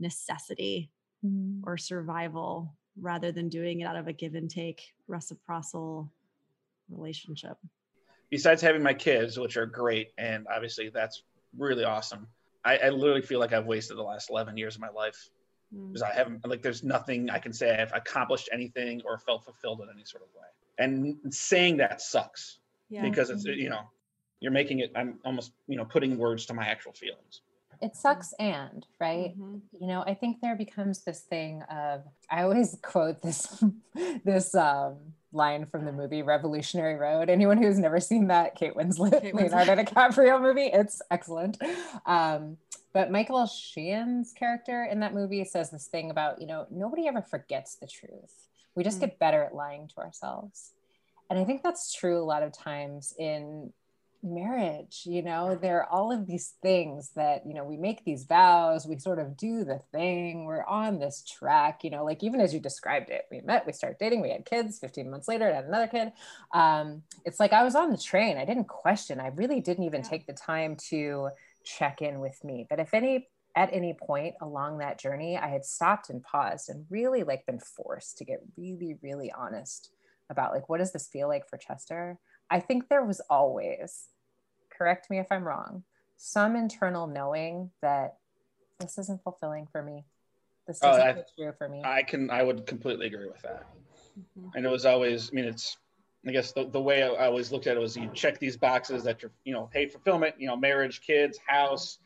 necessity 0.01 0.91
mm. 1.25 1.61
or 1.65 1.77
survival 1.77 2.75
rather 3.01 3.31
than 3.31 3.49
doing 3.49 3.81
it 3.81 3.85
out 3.85 3.97
of 3.97 4.09
a 4.09 4.13
give 4.13 4.35
and 4.35 4.51
take 4.51 4.95
reciprocal 5.07 6.11
relationship 6.91 7.59
besides 8.31 8.63
having 8.63 8.83
my 8.83 8.95
kids 8.95 9.39
which 9.39 9.57
are 9.57 9.67
great 9.67 10.09
and 10.17 10.47
obviously 10.55 10.89
that's 10.89 11.23
really 11.59 11.85
awesome 11.85 12.27
i, 12.65 12.79
I 12.79 12.89
literally 12.89 13.23
feel 13.23 13.41
like 13.41 13.53
i've 13.53 13.67
wasted 13.67 13.99
the 13.99 14.03
last 14.03 14.31
11 14.31 14.57
years 14.57 14.75
of 14.75 14.81
my 14.81 14.91
life 14.91 15.29
because 15.71 16.03
mm. 16.03 16.11
i 16.11 16.15
haven't 16.15 16.47
like 16.49 16.63
there's 16.63 16.83
nothing 16.83 17.29
i 17.29 17.39
can 17.39 17.53
say 17.53 17.77
i've 17.79 17.93
accomplished 17.93 18.49
anything 18.53 19.03
or 19.05 19.19
felt 19.19 19.45
fulfilled 19.45 19.83
in 19.83 19.89
any 19.95 20.05
sort 20.05 20.23
of 20.23 20.29
way 20.35 20.47
and 20.79 21.17
saying 21.35 21.77
that 21.77 22.01
sucks 22.01 22.59
yeah. 22.89 23.03
because 23.03 23.31
it's 23.31 23.45
you 23.45 23.69
know 23.69 23.81
you're 24.41 24.53
making 24.53 24.81
it 24.81 24.93
i'm 24.97 25.19
almost 25.25 25.53
you 25.67 25.77
know 25.77 25.85
putting 25.85 26.17
words 26.19 26.47
to 26.47 26.55
my 26.55 26.67
actual 26.67 26.93
feelings 26.93 27.41
it 27.83 27.95
sucks 27.95 28.33
and 28.39 28.87
right 29.01 29.39
mm-hmm. 29.39 29.59
you 29.79 29.87
know 29.87 30.03
i 30.07 30.15
think 30.15 30.41
there 30.41 30.57
becomes 30.57 31.05
this 31.05 31.21
thing 31.21 31.63
of 31.71 32.03
i 32.31 32.43
always 32.43 32.79
quote 32.83 33.21
this 33.23 33.63
this 34.25 34.55
um 34.55 34.97
line 35.33 35.67
from 35.67 35.85
the 35.85 35.93
movie 35.93 36.23
revolutionary 36.23 36.95
road 36.95 37.29
anyone 37.29 37.59
who's 37.59 37.79
never 37.79 38.01
seen 38.01 38.29
that 38.29 38.55
kate 38.55 38.75
winslet, 38.75 39.21
kate 39.21 39.35
winslet. 39.35 39.51
leonardo 39.51 39.83
dicaprio 39.83 40.41
movie 40.41 40.71
it's 40.73 41.03
excellent 41.11 41.59
um 42.07 42.57
but 42.95 43.11
michael 43.11 43.47
shannon's 43.47 44.33
character 44.33 44.85
in 44.91 45.01
that 45.01 45.13
movie 45.13 45.45
says 45.45 45.71
this 45.71 45.89
thing 45.89 46.11
about 46.11 46.41
you 46.41 46.47
know 46.47 46.67
nobody 46.71 47.07
ever 47.07 47.21
forgets 47.21 47.77
the 47.77 47.87
truth 47.87 48.49
we 48.75 48.83
just 48.83 48.99
mm-hmm. 48.99 49.07
get 49.07 49.19
better 49.19 49.43
at 49.43 49.55
lying 49.55 49.89
to 49.89 49.99
ourselves 49.99 50.73
and 51.31 51.39
I 51.39 51.45
think 51.45 51.63
that's 51.63 51.93
true 51.95 52.19
a 52.19 52.25
lot 52.25 52.43
of 52.43 52.53
times 52.53 53.15
in 53.19 53.73
marriage 54.23 55.03
you 55.05 55.23
know 55.23 55.55
there 55.55 55.79
are 55.79 55.91
all 55.91 56.11
of 56.11 56.27
these 56.27 56.55
things 56.61 57.11
that 57.15 57.47
you 57.47 57.55
know 57.55 57.63
we 57.63 57.77
make 57.77 58.05
these 58.05 58.25
vows 58.25 58.87
we 58.87 58.99
sort 58.99 59.19
of 59.19 59.37
do 59.37 59.63
the 59.63 59.79
thing 59.93 60.45
we're 60.45 60.65
on 60.65 60.99
this 60.99 61.23
track 61.23 61.85
you 61.85 61.91
know 61.91 62.05
like 62.05 62.25
even 62.25 62.41
as 62.41 62.53
you 62.53 62.59
described 62.59 63.11
it 63.11 63.27
we 63.31 63.41
met 63.43 63.67
we 63.67 63.73
started 63.73 63.99
dating 64.01 64.21
we 64.23 64.31
had 64.31 64.45
kids 64.45 64.79
15 64.79 65.11
months 65.11 65.29
later 65.29 65.49
I 65.49 65.55
had 65.55 65.67
another 65.67 65.87
kid. 65.87 66.13
Um, 66.53 67.03
it's 67.25 67.39
like 67.39 67.53
i 67.53 67.63
was 67.63 67.77
on 67.77 67.91
the 67.91 67.99
train 67.99 68.37
i 68.37 68.45
didn't 68.45 68.69
question 68.69 69.21
i 69.21 69.29
really 69.29 69.61
didn't 69.61 69.85
even 69.85 70.03
take 70.03 70.27
the 70.27 70.33
time 70.33 70.77
to 70.89 71.29
check 71.65 72.01
in 72.01 72.21
with 72.21 72.43
me. 72.45 72.67
But 72.69 72.81
if 72.81 72.95
any 72.95 73.29
at 73.57 73.73
any 73.73 73.95
point 73.95 74.35
along 74.41 74.79
that 74.79 75.01
journey 75.01 75.37
i 75.39 75.49
had 75.49 75.65
stopped 75.65 76.11
and 76.11 76.23
paused 76.23 76.69
and 76.69 76.85
really 76.91 77.23
like 77.23 77.47
been 77.47 77.59
forced 77.59 78.19
to 78.19 78.25
get 78.25 78.41
really 78.57 78.99
really 79.03 79.33
honest 79.33 79.91
about 80.31 80.53
like 80.53 80.69
what 80.69 80.79
does 80.79 80.93
this 80.93 81.09
feel 81.09 81.29
like 81.29 81.49
for 81.49 81.57
chester 81.57 82.19
I 82.51 82.61
think 82.61 82.89
there 82.89 83.05
was 83.05 83.21
always 83.29 84.09
correct 84.77 85.11
me 85.11 85.19
if 85.19 85.27
I'm 85.31 85.45
wrong, 85.45 85.83
some 86.17 86.57
internal 86.57 87.07
knowing 87.07 87.71
that 87.83 88.17
this 88.79 88.99
isn't 88.99 89.23
fulfilling 89.23 89.67
for 89.71 89.83
me. 89.83 90.05
This 90.67 90.81
oh, 90.83 90.97
doesn't 90.97 91.19
oh, 91.19 91.43
true 91.43 91.53
for 91.57 91.69
me. 91.69 91.83
I 91.85 92.03
can, 92.03 92.31
I 92.31 92.43
would 92.43 92.67
completely 92.67 93.07
agree 93.07 93.27
with 93.27 93.43
that. 93.43 93.67
Mm-hmm. 94.19 94.57
And 94.57 94.67
it 94.67 94.69
was 94.69 94.85
always, 94.87 95.31
I 95.31 95.35
mean, 95.35 95.45
it's, 95.45 95.77
I 96.27 96.33
guess 96.33 96.53
the, 96.53 96.67
the 96.67 96.81
way 96.81 97.03
I 97.03 97.27
always 97.27 97.53
looked 97.53 97.67
at 97.67 97.77
it 97.77 97.81
was 97.81 97.97
you 97.97 98.11
check 98.13 98.39
these 98.39 98.57
boxes 98.57 99.05
that 99.05 99.23
you're, 99.23 99.31
you 99.45 99.53
know, 99.53 99.71
hey, 99.73 99.87
fulfillment, 99.87 100.35
you 100.39 100.49
know, 100.49 100.57
marriage, 100.57 101.01
kids, 101.01 101.39
house, 101.47 101.99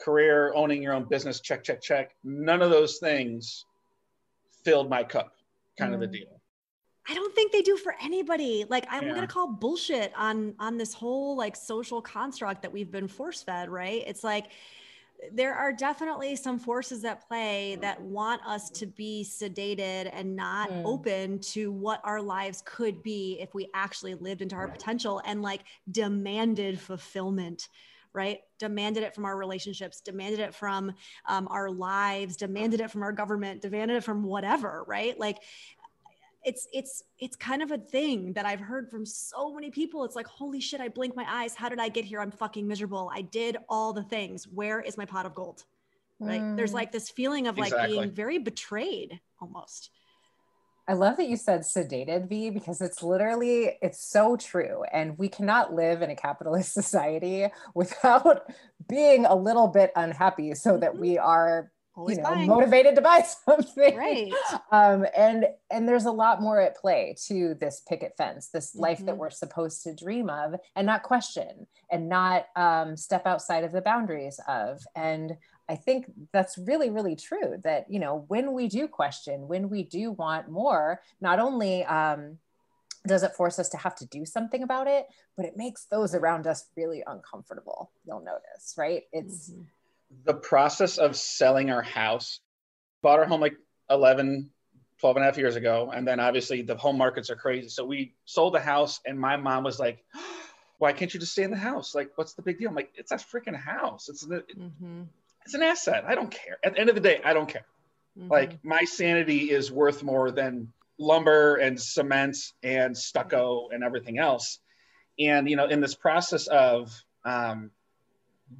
career, 0.00 0.52
owning 0.54 0.82
your 0.82 0.94
own 0.94 1.04
business, 1.04 1.40
check, 1.40 1.62
check, 1.62 1.82
check. 1.82 2.14
None 2.24 2.62
of 2.62 2.70
those 2.70 2.98
things 2.98 3.66
filled 4.64 4.88
my 4.88 5.04
cup, 5.04 5.34
kind 5.78 5.90
mm. 5.90 5.94
of 5.94 6.00
the 6.00 6.08
mm. 6.08 6.12
deal. 6.12 6.35
I 7.08 7.14
don't 7.14 7.34
think 7.34 7.52
they 7.52 7.62
do 7.62 7.76
for 7.76 7.94
anybody. 8.02 8.64
Like 8.68 8.86
I'm 8.90 9.06
yeah. 9.06 9.14
gonna 9.14 9.26
call 9.26 9.46
bullshit 9.46 10.12
on 10.16 10.54
on 10.58 10.76
this 10.76 10.92
whole 10.92 11.36
like 11.36 11.56
social 11.56 12.02
construct 12.02 12.62
that 12.62 12.72
we've 12.72 12.90
been 12.90 13.08
force 13.08 13.42
fed, 13.42 13.68
right? 13.68 14.02
It's 14.06 14.24
like 14.24 14.46
there 15.32 15.54
are 15.54 15.72
definitely 15.72 16.36
some 16.36 16.58
forces 16.58 17.04
at 17.04 17.26
play 17.26 17.78
that 17.80 18.00
want 18.00 18.40
us 18.46 18.70
to 18.70 18.86
be 18.86 19.26
sedated 19.26 20.10
and 20.12 20.36
not 20.36 20.70
mm. 20.70 20.82
open 20.84 21.38
to 21.38 21.72
what 21.72 22.00
our 22.04 22.20
lives 22.20 22.62
could 22.66 23.02
be 23.02 23.38
if 23.40 23.54
we 23.54 23.68
actually 23.74 24.14
lived 24.14 24.42
into 24.42 24.54
our 24.54 24.68
potential 24.68 25.22
and 25.24 25.42
like 25.42 25.62
demanded 25.90 26.78
fulfillment 26.78 27.68
right 28.12 28.40
demanded 28.58 29.02
it 29.02 29.14
from 29.14 29.26
our 29.26 29.36
relationships 29.36 30.00
demanded 30.00 30.40
it 30.40 30.54
from 30.54 30.92
um, 31.26 31.46
our 31.50 31.70
lives 31.70 32.36
demanded 32.36 32.80
it 32.80 32.90
from 32.90 33.02
our 33.02 33.12
government 33.12 33.60
demanded 33.60 33.96
it 33.96 34.04
from 34.04 34.22
whatever 34.22 34.84
right 34.86 35.20
like 35.20 35.38
it's 36.46 36.68
it's 36.72 37.02
it's 37.18 37.34
kind 37.34 37.60
of 37.60 37.72
a 37.72 37.78
thing 37.78 38.32
that 38.34 38.46
I've 38.46 38.60
heard 38.60 38.88
from 38.88 39.04
so 39.04 39.52
many 39.52 39.70
people. 39.70 40.04
It's 40.04 40.14
like, 40.14 40.28
holy 40.28 40.60
shit, 40.60 40.80
I 40.80 40.88
blink 40.88 41.16
my 41.16 41.26
eyes. 41.28 41.56
How 41.56 41.68
did 41.68 41.80
I 41.80 41.88
get 41.88 42.04
here? 42.04 42.20
I'm 42.20 42.30
fucking 42.30 42.66
miserable. 42.66 43.10
I 43.12 43.22
did 43.22 43.56
all 43.68 43.92
the 43.92 44.04
things. 44.04 44.46
Where 44.46 44.80
is 44.80 44.96
my 44.96 45.04
pot 45.04 45.26
of 45.26 45.34
gold? 45.34 45.64
Right. 46.20 46.40
Mm. 46.40 46.56
There's 46.56 46.72
like 46.72 46.92
this 46.92 47.10
feeling 47.10 47.48
of 47.48 47.58
like 47.58 47.72
exactly. 47.72 47.98
being 47.98 48.10
very 48.12 48.38
betrayed 48.38 49.20
almost. 49.40 49.90
I 50.88 50.92
love 50.92 51.16
that 51.16 51.28
you 51.28 51.36
said 51.36 51.62
sedated 51.62 52.28
V 52.28 52.50
because 52.50 52.80
it's 52.80 53.02
literally 53.02 53.76
it's 53.82 54.00
so 54.00 54.36
true 54.36 54.84
and 54.92 55.18
we 55.18 55.28
cannot 55.28 55.74
live 55.74 56.00
in 56.00 56.10
a 56.10 56.16
capitalist 56.16 56.72
society 56.74 57.48
without 57.74 58.48
being 58.88 59.26
a 59.26 59.34
little 59.34 59.66
bit 59.66 59.90
unhappy 59.96 60.54
so 60.54 60.78
that 60.78 60.92
mm-hmm. 60.92 61.00
we 61.00 61.18
are 61.18 61.72
Always 61.96 62.18
you 62.18 62.22
know, 62.22 62.28
buying. 62.28 62.48
motivated 62.48 62.94
to 62.96 63.00
buy 63.00 63.22
something. 63.46 63.96
Right. 63.96 64.32
Um, 64.70 65.06
and 65.16 65.46
and 65.70 65.88
there's 65.88 66.04
a 66.04 66.12
lot 66.12 66.42
more 66.42 66.60
at 66.60 66.76
play 66.76 67.16
to 67.26 67.54
this 67.54 67.80
picket 67.88 68.12
fence, 68.18 68.48
this 68.48 68.72
mm-hmm. 68.72 68.80
life 68.80 68.98
that 68.98 69.06
mm-hmm. 69.12 69.18
we're 69.18 69.30
supposed 69.30 69.82
to 69.84 69.94
dream 69.94 70.28
of 70.28 70.56
and 70.74 70.86
not 70.86 71.02
question 71.02 71.66
and 71.90 72.08
not 72.08 72.46
um, 72.54 72.96
step 72.96 73.26
outside 73.26 73.64
of 73.64 73.72
the 73.72 73.80
boundaries 73.80 74.38
of. 74.46 74.82
And 74.94 75.38
I 75.70 75.76
think 75.76 76.12
that's 76.32 76.58
really, 76.58 76.90
really 76.90 77.16
true 77.16 77.56
that, 77.64 77.86
you 77.90 77.98
know, 77.98 78.26
when 78.28 78.52
we 78.52 78.68
do 78.68 78.86
question, 78.86 79.48
when 79.48 79.70
we 79.70 79.82
do 79.82 80.12
want 80.12 80.50
more, 80.50 81.00
not 81.20 81.40
only 81.40 81.82
um, 81.84 82.38
does 83.06 83.22
it 83.22 83.32
force 83.32 83.58
us 83.58 83.70
to 83.70 83.76
have 83.78 83.96
to 83.96 84.06
do 84.06 84.26
something 84.26 84.62
about 84.62 84.86
it, 84.86 85.06
but 85.36 85.46
it 85.46 85.56
makes 85.56 85.86
those 85.90 86.14
around 86.14 86.46
us 86.46 86.66
really 86.76 87.02
uncomfortable. 87.06 87.90
You'll 88.06 88.20
notice, 88.20 88.74
right? 88.76 89.04
It's 89.12 89.50
mm-hmm 89.50 89.62
the 90.24 90.34
process 90.34 90.98
of 90.98 91.16
selling 91.16 91.70
our 91.70 91.82
house 91.82 92.40
bought 93.02 93.18
our 93.18 93.26
home 93.26 93.40
like 93.40 93.56
11 93.90 94.50
12 94.98 95.16
and 95.16 95.22
a 95.22 95.26
half 95.26 95.36
years 95.36 95.56
ago 95.56 95.92
and 95.94 96.08
then 96.08 96.20
obviously 96.20 96.62
the 96.62 96.76
home 96.76 96.96
markets 96.96 97.30
are 97.30 97.36
crazy. 97.36 97.68
So 97.68 97.84
we 97.84 98.14
sold 98.24 98.54
the 98.54 98.60
house 98.60 99.00
and 99.04 99.18
my 99.18 99.36
mom 99.36 99.64
was 99.64 99.78
like 99.78 100.04
why 100.78 100.92
can't 100.92 101.12
you 101.14 101.18
just 101.18 101.32
stay 101.32 101.42
in 101.42 101.50
the 101.50 101.56
house? 101.56 101.94
Like 101.94 102.10
what's 102.16 102.34
the 102.34 102.42
big 102.42 102.58
deal? 102.58 102.68
I'm 102.68 102.74
like 102.74 102.92
it's 102.94 103.12
a 103.12 103.16
freaking 103.16 103.56
house. 103.56 104.08
It's 104.08 104.22
an, 104.22 104.42
mm-hmm. 104.56 105.02
it's 105.44 105.54
an 105.54 105.62
asset. 105.62 106.04
I 106.06 106.14
don't 106.14 106.30
care. 106.30 106.58
At 106.64 106.74
the 106.74 106.80
end 106.80 106.88
of 106.88 106.94
the 106.94 107.00
day 107.00 107.20
i 107.24 107.32
don't 107.32 107.48
care. 107.48 107.66
Mm-hmm. 108.18 108.30
like 108.30 108.64
my 108.64 108.84
sanity 108.84 109.50
is 109.50 109.70
worth 109.70 110.02
more 110.02 110.30
than 110.30 110.72
lumber 110.98 111.56
and 111.56 111.78
cement 111.78 112.38
and 112.62 112.96
stucco 112.96 113.68
and 113.70 113.84
everything 113.84 114.18
else. 114.18 114.58
And 115.18 115.48
you 115.48 115.56
know 115.56 115.66
in 115.66 115.80
this 115.80 115.94
process 115.94 116.46
of 116.46 116.92
um, 117.24 117.70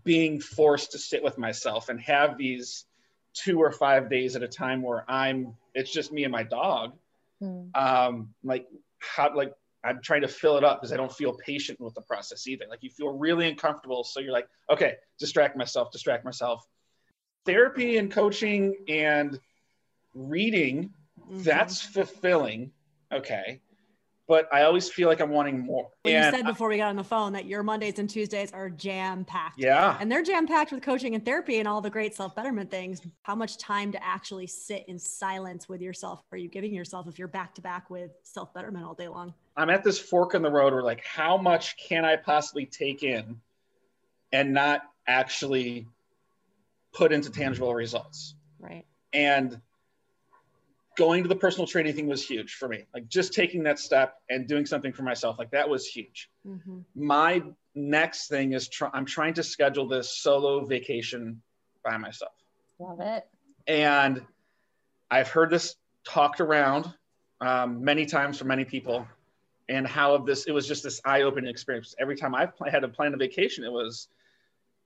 being 0.05 0.41
forced 0.41 0.93
to 0.93 0.99
sit 0.99 1.23
with 1.23 1.39
myself 1.39 1.89
and 1.89 2.01
have 2.01 2.37
these 2.37 2.85
two 3.35 3.61
or 3.61 3.71
five 3.71 4.11
days 4.11 4.35
at 4.37 4.43
a 4.43 4.49
time 4.49 4.83
where 4.83 5.05
I'm 5.09 5.55
it's 5.75 5.93
just 5.93 6.13
me 6.13 6.25
and 6.25 6.33
my 6.33 6.43
dog. 6.43 6.95
Mm. 7.43 7.77
Um, 7.77 8.35
like 8.43 8.67
how 8.99 9.35
like 9.35 9.53
I'm 9.85 10.01
trying 10.03 10.23
to 10.23 10.29
fill 10.29 10.57
it 10.57 10.65
up 10.65 10.81
because 10.81 10.93
I 10.93 10.97
don't 10.97 11.13
feel 11.13 11.35
patient 11.35 11.81
with 11.81 11.95
the 11.95 12.01
process 12.01 12.47
either. 12.47 12.65
Like 12.69 12.83
you 12.83 12.91
feel 12.91 13.11
really 13.11 13.49
uncomfortable, 13.49 14.05
so 14.05 14.21
you're 14.21 14.33
like, 14.33 14.49
okay, 14.71 14.95
distract 15.19 15.57
myself, 15.57 15.93
distract 15.93 16.25
myself. 16.25 16.67
Therapy 17.45 17.99
and 17.99 18.11
coaching 18.11 18.75
and 18.89 19.39
reading, 20.15 20.91
mm-hmm. 21.21 21.43
that's 21.43 21.81
fulfilling. 21.81 22.73
Okay 23.13 23.61
but 24.29 24.53
I 24.53 24.63
always 24.63 24.89
feel 24.89 25.09
like 25.09 25.21
I'm 25.21 25.31
wanting 25.31 25.61
more. 25.61 25.89
Well, 26.05 26.13
you 26.13 26.37
said 26.37 26.45
before 26.45 26.69
we 26.69 26.79
got 26.79 26.89
on 26.89 26.97
the 26.97 27.05
phone 27.05 27.33
that 27.35 27.47
your 27.47 27.63
Mondays 27.63 27.99
and 27.99 28.11
Tuesdays 28.11 28.53
are 28.53 28.69
jam 28.69 29.25
packed. 29.25 29.59
Yeah. 29.59 29.97
And 30.01 30.11
they're 30.11 30.23
jam 30.23 30.47
packed 30.47 30.73
with 30.73 30.83
coaching 30.83 31.15
and 31.15 31.25
therapy 31.25 31.59
and 31.59 31.69
all 31.69 31.81
the 31.81 31.91
great 31.91 32.15
self 32.15 32.35
betterment 32.35 32.71
things. 32.71 33.01
How 33.23 33.35
much 33.35 33.59
time 33.59 33.93
to 33.93 34.05
actually 34.05 34.49
sit 34.49 34.85
in 34.89 34.99
silence 34.99 35.69
with 35.69 35.81
yourself 35.81 36.23
are 36.33 36.39
you 36.39 36.49
giving 36.49 36.75
yourself 36.75 37.07
if 37.07 37.19
you're 37.19 37.29
back 37.29 37.55
to 37.55 37.63
back 37.63 37.89
with 37.89 38.11
self 38.23 38.53
betterment 38.53 38.85
all 38.85 38.95
day 38.95 39.09
long? 39.09 39.33
I'm 39.57 39.71
at 39.71 39.85
this 39.85 39.99
fork 39.99 40.35
in 40.35 40.43
the 40.43 40.51
road 40.51 40.73
where, 40.73 40.83
like, 40.83 41.05
how 41.05 41.37
much 41.37 41.77
can 41.77 42.05
I 42.05 42.17
possibly 42.17 42.67
take 42.67 43.03
in 43.03 43.41
and 44.33 44.53
not 44.53 44.83
actually 45.07 45.87
put 46.93 47.13
into 47.13 47.31
tangible 47.31 47.75
results? 47.75 48.35
Right. 48.59 48.85
And 49.13 49.61
going 50.97 51.23
to 51.23 51.29
the 51.29 51.37
personal 51.37 51.67
training 51.67 51.95
thing 51.95 52.07
was 52.07 52.27
huge 52.27 52.55
for 52.55 52.69
me. 52.69 52.85
Like 52.93 53.09
just 53.09 53.33
taking 53.33 53.63
that 53.65 53.79
step 53.79 54.17
and 54.31 54.47
doing 54.49 54.67
something 54.67 54.93
for 54.93 55.03
myself, 55.03 55.39
like 55.39 55.51
that 55.51 55.69
was 55.69 55.87
huge. 55.87 56.31
Mm-hmm. 56.47 56.79
My 56.95 57.43
next 57.75 58.29
thing 58.29 58.53
is 58.53 58.69
try- 58.69 58.91
I'm 58.93 59.05
trying 59.05 59.35
to 59.35 59.43
schedule 59.43 59.87
this 59.87 60.17
solo 60.17 60.65
vacation 60.65 61.43
by 61.85 61.97
myself. 61.99 62.33
Love 62.79 63.01
it. 63.01 63.27
And 63.67 64.23
I've 65.11 65.29
heard 65.29 65.51
this 65.51 65.77
talked 66.05 66.41
around 66.41 66.93
um, 67.41 67.85
many 67.85 68.07
times 68.07 68.39
from 68.39 68.49
many 68.49 68.65
people, 68.65 69.07
and 69.69 69.87
how 69.87 70.15
of 70.15 70.25
this 70.27 70.47
it 70.47 70.53
was 70.53 70.67
just 70.67 70.83
this 70.83 71.01
eye-opening 71.05 71.51
experience. 71.51 71.95
Every 71.99 72.17
time 72.17 72.35
I've 72.35 72.53
had 72.71 72.81
to 72.81 72.89
plan 72.89 73.13
a 73.13 73.17
vacation, 73.17 73.65
it 73.65 73.73
was 73.73 74.09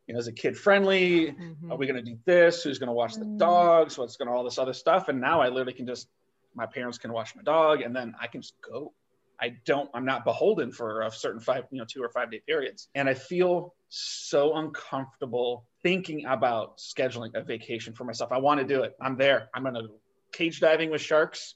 you 0.06 0.14
know, 0.14 0.20
is 0.20 0.28
it 0.28 0.36
kid 0.36 0.56
friendly? 0.56 1.28
Mm-hmm. 1.28 1.72
Are 1.72 1.76
we 1.76 1.86
going 1.86 2.02
to 2.02 2.10
do 2.10 2.18
this? 2.24 2.62
Who's 2.62 2.78
going 2.78 2.88
to 2.88 2.92
watch 2.92 3.14
the 3.14 3.24
mm-hmm. 3.24 3.38
dogs? 3.38 3.96
What's 3.96 4.16
going 4.16 4.28
to 4.28 4.34
all 4.34 4.44
this 4.44 4.58
other 4.58 4.72
stuff? 4.72 5.08
And 5.08 5.20
now 5.20 5.40
I 5.40 5.48
literally 5.48 5.72
can 5.72 5.86
just, 5.86 6.08
my 6.54 6.66
parents 6.66 6.98
can 6.98 7.12
watch 7.12 7.36
my 7.36 7.42
dog 7.42 7.82
and 7.82 7.94
then 7.94 8.14
I 8.20 8.26
can 8.26 8.42
just 8.42 8.54
go. 8.60 8.92
I 9.40 9.56
don't, 9.64 9.88
I'm 9.94 10.04
not 10.04 10.24
beholden 10.24 10.70
for 10.72 11.02
a 11.02 11.10
certain 11.10 11.40
five, 11.40 11.64
you 11.70 11.78
know, 11.78 11.86
two 11.88 12.02
or 12.02 12.10
five 12.10 12.30
day 12.30 12.42
periods. 12.46 12.88
And 12.94 13.08
I 13.08 13.14
feel 13.14 13.74
so 13.88 14.56
uncomfortable 14.56 15.64
thinking 15.82 16.26
about 16.26 16.78
scheduling 16.78 17.34
a 17.34 17.42
vacation 17.42 17.94
for 17.94 18.04
myself. 18.04 18.32
I 18.32 18.38
want 18.38 18.60
to 18.60 18.66
do 18.66 18.82
it. 18.82 18.94
I'm 19.00 19.16
there. 19.16 19.48
I'm 19.54 19.62
going 19.62 19.74
to 19.74 19.88
cage 20.32 20.60
diving 20.60 20.90
with 20.90 21.00
sharks. 21.00 21.54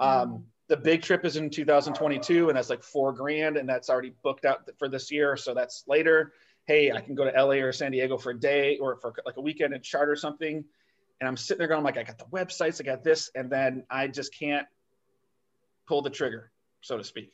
Um, 0.00 0.08
mm-hmm. 0.10 0.36
the 0.68 0.76
big 0.76 1.02
trip 1.02 1.24
is 1.24 1.36
in 1.36 1.48
2022 1.48 2.48
and 2.48 2.56
that's 2.56 2.70
like 2.70 2.82
four 2.82 3.12
grand 3.12 3.56
and 3.56 3.68
that's 3.68 3.88
already 3.88 4.12
booked 4.22 4.44
out 4.44 4.68
for 4.78 4.88
this 4.88 5.10
year. 5.10 5.36
So 5.36 5.54
that's 5.54 5.84
later 5.86 6.32
hey, 6.66 6.92
I 6.92 7.00
can 7.00 7.14
go 7.14 7.24
to 7.24 7.30
LA 7.30 7.56
or 7.56 7.72
San 7.72 7.92
Diego 7.92 8.16
for 8.16 8.30
a 8.30 8.38
day 8.38 8.78
or 8.78 8.96
for 8.96 9.14
like 9.26 9.36
a 9.36 9.40
weekend 9.40 9.74
and 9.74 9.82
charter 9.82 10.16
something. 10.16 10.64
And 11.20 11.28
I'm 11.28 11.36
sitting 11.36 11.58
there 11.58 11.68
going, 11.68 11.84
like, 11.84 11.96
I 11.96 12.02
got 12.02 12.18
the 12.18 12.24
websites, 12.24 12.80
I 12.80 12.84
got 12.84 13.04
this, 13.04 13.30
and 13.34 13.50
then 13.50 13.84
I 13.90 14.08
just 14.08 14.34
can't 14.34 14.66
pull 15.86 16.02
the 16.02 16.10
trigger, 16.10 16.50
so 16.80 16.96
to 16.96 17.04
speak. 17.04 17.32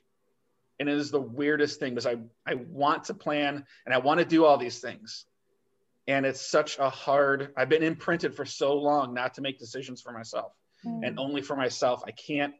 And 0.78 0.88
it 0.88 0.96
is 0.96 1.10
the 1.10 1.20
weirdest 1.20 1.78
thing 1.78 1.94
because 1.94 2.06
I, 2.06 2.16
I 2.46 2.54
want 2.54 3.04
to 3.04 3.14
plan 3.14 3.64
and 3.84 3.94
I 3.94 3.98
want 3.98 4.18
to 4.20 4.26
do 4.26 4.44
all 4.44 4.58
these 4.58 4.80
things. 4.80 5.26
And 6.06 6.26
it's 6.26 6.40
such 6.40 6.78
a 6.78 6.90
hard, 6.90 7.52
I've 7.56 7.68
been 7.68 7.82
imprinted 7.82 8.34
for 8.34 8.44
so 8.44 8.76
long 8.76 9.14
not 9.14 9.34
to 9.34 9.42
make 9.42 9.58
decisions 9.58 10.00
for 10.00 10.12
myself 10.12 10.52
mm. 10.84 11.06
and 11.06 11.18
only 11.18 11.42
for 11.42 11.54
myself. 11.54 12.02
I 12.06 12.10
can't, 12.10 12.54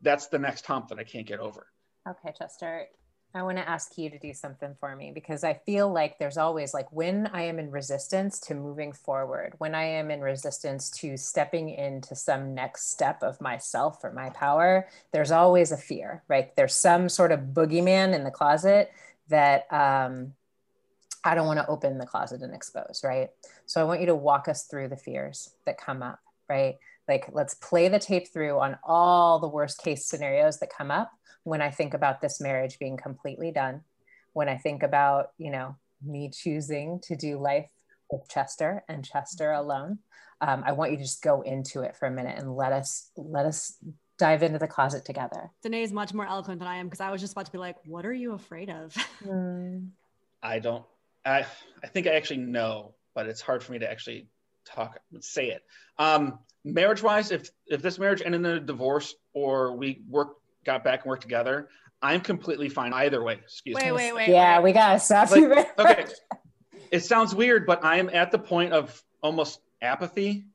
that's 0.00 0.28
the 0.28 0.38
next 0.38 0.66
hump 0.66 0.88
that 0.88 0.98
I 0.98 1.04
can't 1.04 1.26
get 1.26 1.38
over. 1.38 1.66
Okay, 2.08 2.32
Chester 2.36 2.86
I 3.32 3.42
want 3.42 3.58
to 3.58 3.68
ask 3.68 3.96
you 3.96 4.10
to 4.10 4.18
do 4.18 4.34
something 4.34 4.74
for 4.80 4.96
me 4.96 5.12
because 5.12 5.44
I 5.44 5.54
feel 5.54 5.92
like 5.92 6.18
there's 6.18 6.36
always 6.36 6.74
like 6.74 6.90
when 6.90 7.28
I 7.28 7.42
am 7.42 7.60
in 7.60 7.70
resistance 7.70 8.40
to 8.40 8.54
moving 8.54 8.92
forward, 8.92 9.54
when 9.58 9.72
I 9.72 9.84
am 9.84 10.10
in 10.10 10.20
resistance 10.20 10.90
to 10.98 11.16
stepping 11.16 11.68
into 11.68 12.16
some 12.16 12.54
next 12.54 12.90
step 12.90 13.22
of 13.22 13.40
myself 13.40 14.02
or 14.02 14.12
my 14.12 14.30
power, 14.30 14.88
there's 15.12 15.30
always 15.30 15.70
a 15.70 15.76
fear, 15.76 16.24
right? 16.26 16.54
There's 16.56 16.74
some 16.74 17.08
sort 17.08 17.30
of 17.30 17.40
boogeyman 17.40 18.14
in 18.14 18.24
the 18.24 18.32
closet 18.32 18.90
that 19.28 19.72
um, 19.72 20.34
I 21.22 21.36
don't 21.36 21.46
want 21.46 21.60
to 21.60 21.68
open 21.68 21.98
the 21.98 22.06
closet 22.06 22.42
and 22.42 22.52
expose, 22.52 23.02
right? 23.04 23.28
So 23.66 23.80
I 23.80 23.84
want 23.84 24.00
you 24.00 24.06
to 24.06 24.14
walk 24.16 24.48
us 24.48 24.64
through 24.64 24.88
the 24.88 24.96
fears 24.96 25.54
that 25.66 25.78
come 25.78 26.02
up, 26.02 26.18
right? 26.48 26.78
Like 27.06 27.28
let's 27.32 27.54
play 27.54 27.86
the 27.86 28.00
tape 28.00 28.26
through 28.32 28.58
on 28.58 28.76
all 28.82 29.38
the 29.38 29.48
worst 29.48 29.82
case 29.82 30.06
scenarios 30.06 30.58
that 30.58 30.70
come 30.76 30.90
up 30.90 31.12
when 31.44 31.62
I 31.62 31.70
think 31.70 31.94
about 31.94 32.20
this 32.20 32.40
marriage 32.40 32.78
being 32.78 32.96
completely 32.96 33.50
done, 33.50 33.82
when 34.32 34.48
I 34.48 34.56
think 34.56 34.82
about, 34.82 35.28
you 35.38 35.50
know, 35.50 35.76
me 36.04 36.30
choosing 36.30 37.00
to 37.04 37.16
do 37.16 37.38
life 37.38 37.70
with 38.10 38.28
Chester 38.28 38.84
and 38.88 39.04
Chester 39.04 39.52
alone, 39.52 39.98
um, 40.40 40.62
I 40.66 40.72
want 40.72 40.92
you 40.92 40.96
to 40.98 41.02
just 41.02 41.22
go 41.22 41.42
into 41.42 41.82
it 41.82 41.96
for 41.96 42.06
a 42.06 42.10
minute 42.10 42.38
and 42.38 42.54
let 42.56 42.72
us 42.72 43.10
let 43.16 43.46
us 43.46 43.76
dive 44.18 44.42
into 44.42 44.58
the 44.58 44.68
closet 44.68 45.04
together. 45.04 45.50
Danae 45.62 45.82
is 45.82 45.92
much 45.92 46.14
more 46.14 46.26
eloquent 46.26 46.58
than 46.60 46.68
I 46.68 46.76
am 46.76 46.86
because 46.86 47.00
I 47.00 47.10
was 47.10 47.20
just 47.20 47.32
about 47.32 47.46
to 47.46 47.52
be 47.52 47.58
like, 47.58 47.76
"What 47.84 48.06
are 48.06 48.12
you 48.12 48.32
afraid 48.32 48.70
of?" 48.70 48.94
Mm. 49.24 49.90
I 50.42 50.58
don't. 50.58 50.84
I 51.24 51.44
I 51.82 51.86
think 51.88 52.06
I 52.06 52.12
actually 52.12 52.38
know, 52.38 52.94
but 53.14 53.26
it's 53.26 53.42
hard 53.42 53.62
for 53.62 53.72
me 53.72 53.80
to 53.80 53.90
actually 53.90 54.28
talk 54.64 54.98
say 55.20 55.48
it. 55.50 55.62
Um, 55.98 56.38
marriage 56.64 57.02
wise, 57.02 57.30
if 57.30 57.50
if 57.66 57.82
this 57.82 57.98
marriage 57.98 58.22
ended 58.24 58.40
in 58.40 58.46
a 58.46 58.60
divorce 58.60 59.14
or 59.34 59.76
we 59.76 60.02
work 60.08 60.39
got 60.64 60.84
back 60.84 61.02
and 61.02 61.10
worked 61.10 61.22
together, 61.22 61.68
I'm 62.02 62.20
completely 62.20 62.68
fine 62.68 62.92
either 62.92 63.22
way. 63.22 63.34
Excuse 63.34 63.76
wait, 63.76 63.86
me. 63.86 63.92
Wait, 63.92 64.14
wait, 64.14 64.28
Yeah, 64.28 64.58
wait. 64.58 64.64
we 64.64 64.72
gotta 64.72 64.98
stop 65.00 65.30
like, 65.30 65.40
you. 65.40 65.52
okay. 65.78 66.06
It 66.90 67.00
sounds 67.04 67.34
weird, 67.34 67.66
but 67.66 67.84
I'm 67.84 68.08
at 68.10 68.30
the 68.32 68.38
point 68.38 68.72
of 68.72 69.02
almost 69.22 69.60
apathy. 69.82 70.46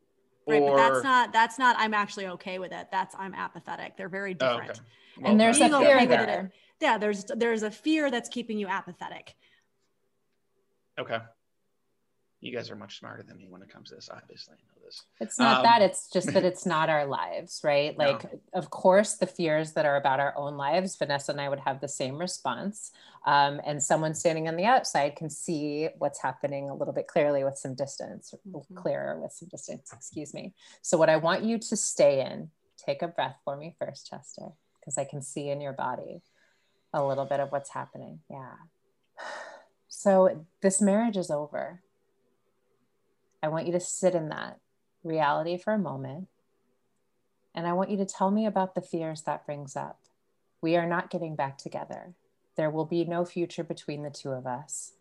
Right, 0.47 0.61
or... 0.61 0.75
but 0.75 0.93
that's 0.93 1.03
not 1.03 1.33
that's 1.33 1.59
not 1.59 1.75
I'm 1.79 1.93
actually 1.93 2.27
okay 2.27 2.59
with 2.59 2.71
it. 2.71 2.87
That's 2.91 3.15
I'm 3.17 3.33
apathetic. 3.33 3.97
They're 3.97 4.09
very 4.09 4.35
Oh, 4.41 4.57
different. 4.57 4.71
okay. 4.71 4.79
and 5.17 5.23
Well, 5.25 5.37
there's 5.37 5.57
a 5.57 5.69
being 5.69 5.71
fear 5.81 5.95
okay 5.97 6.07
with 6.07 6.19
it- 6.19 6.27
there. 6.27 6.51
Yeah, 6.81 6.97
there's 6.97 7.25
there's 7.35 7.63
a 7.63 7.71
fear 7.71 8.11
that's 8.11 8.27
keeping 8.29 8.59
you 8.59 8.67
apathetic. 8.67 9.33
okay. 10.99 11.19
You 12.45 12.55
guys 12.55 12.69
are 12.69 12.75
much 12.75 12.99
smarter 12.99 13.23
than 13.23 13.37
me 13.37 13.47
when 13.49 13.63
it 13.63 13.69
comes 13.69 13.89
to 13.89 13.95
this. 13.95 14.07
Obviously, 14.07 14.53
I 14.53 14.57
know 14.57 14.85
this. 14.85 15.01
It's 15.19 15.39
not 15.39 15.57
Um, 15.57 15.63
that, 15.63 15.81
it's 15.81 16.11
just 16.11 16.31
that 16.31 16.45
it's 16.45 16.63
not 16.63 16.89
our 16.89 17.07
lives, 17.07 17.61
right? 17.63 17.97
No. 17.97 18.11
Like, 18.11 18.25
of 18.53 18.69
course, 18.69 19.15
the 19.15 19.25
fears 19.25 19.73
that 19.73 19.87
are 19.87 19.95
about 19.95 20.19
our 20.19 20.37
own 20.37 20.55
lives, 20.55 20.95
Vanessa 20.95 21.31
and 21.31 21.41
I 21.41 21.49
would 21.49 21.61
have 21.61 21.81
the 21.81 21.87
same 21.87 22.19
response. 22.19 22.91
Um, 23.25 23.59
and 23.65 23.81
someone 23.81 24.13
standing 24.13 24.47
on 24.47 24.57
the 24.57 24.65
outside 24.65 25.15
can 25.15 25.27
see 25.27 25.89
what's 25.97 26.21
happening 26.21 26.69
a 26.69 26.75
little 26.75 26.93
bit 26.93 27.07
clearly 27.07 27.43
with 27.43 27.57
some 27.57 27.73
distance, 27.73 28.35
Mhm. 28.45 28.75
clearer 28.75 29.19
with 29.19 29.31
some 29.31 29.47
distance, 29.49 29.91
excuse 29.91 30.31
me. 30.31 30.53
So, 30.83 30.99
what 30.99 31.09
I 31.09 31.17
want 31.17 31.43
you 31.43 31.57
to 31.57 31.75
stay 31.75 32.21
in, 32.23 32.51
take 32.77 33.01
a 33.01 33.07
breath 33.07 33.39
for 33.43 33.57
me 33.57 33.75
first, 33.79 34.05
Chester, 34.07 34.51
because 34.79 34.99
I 34.99 35.05
can 35.05 35.23
see 35.23 35.49
in 35.49 35.61
your 35.61 35.73
body 35.73 36.21
a 36.93 37.03
little 37.03 37.25
bit 37.25 37.39
of 37.39 37.51
what's 37.51 37.71
happening. 37.71 38.21
Yeah. 38.29 38.53
So, 39.87 40.45
this 40.61 40.81
marriage 40.81 41.17
is 41.17 41.31
over. 41.31 41.81
I 43.45 43.47
want 43.47 43.67
you 43.67 43.73
to 43.73 43.79
sit 43.79 44.15
in 44.15 44.29
that 44.29 44.59
reality 45.03 45.55
for 45.59 45.71
a 45.71 45.77
moment. 45.77 46.29
And 47.53 47.67
I 47.67 47.73
want 47.73 47.91
you 47.91 47.97
to 47.97 48.05
tell 48.05 48.31
me 48.31 48.47
about 48.47 48.73
the 48.73 48.81
fears 48.81 49.21
that 49.21 49.45
brings 49.45 49.75
up. 49.75 49.99
We 50.61 50.75
are 50.77 50.87
not 50.87 51.11
getting 51.11 51.35
back 51.35 51.59
together. 51.59 52.15
There 52.57 52.71
will 52.71 52.85
be 52.85 53.05
no 53.05 53.23
future 53.23 53.63
between 53.63 54.01
the 54.01 54.09
two 54.09 54.31
of 54.31 54.47
us. 54.47 54.93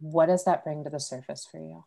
What 0.00 0.26
does 0.26 0.44
that 0.44 0.64
bring 0.64 0.82
to 0.82 0.90
the 0.90 0.98
surface 0.98 1.46
for 1.48 1.58
you? 1.58 1.84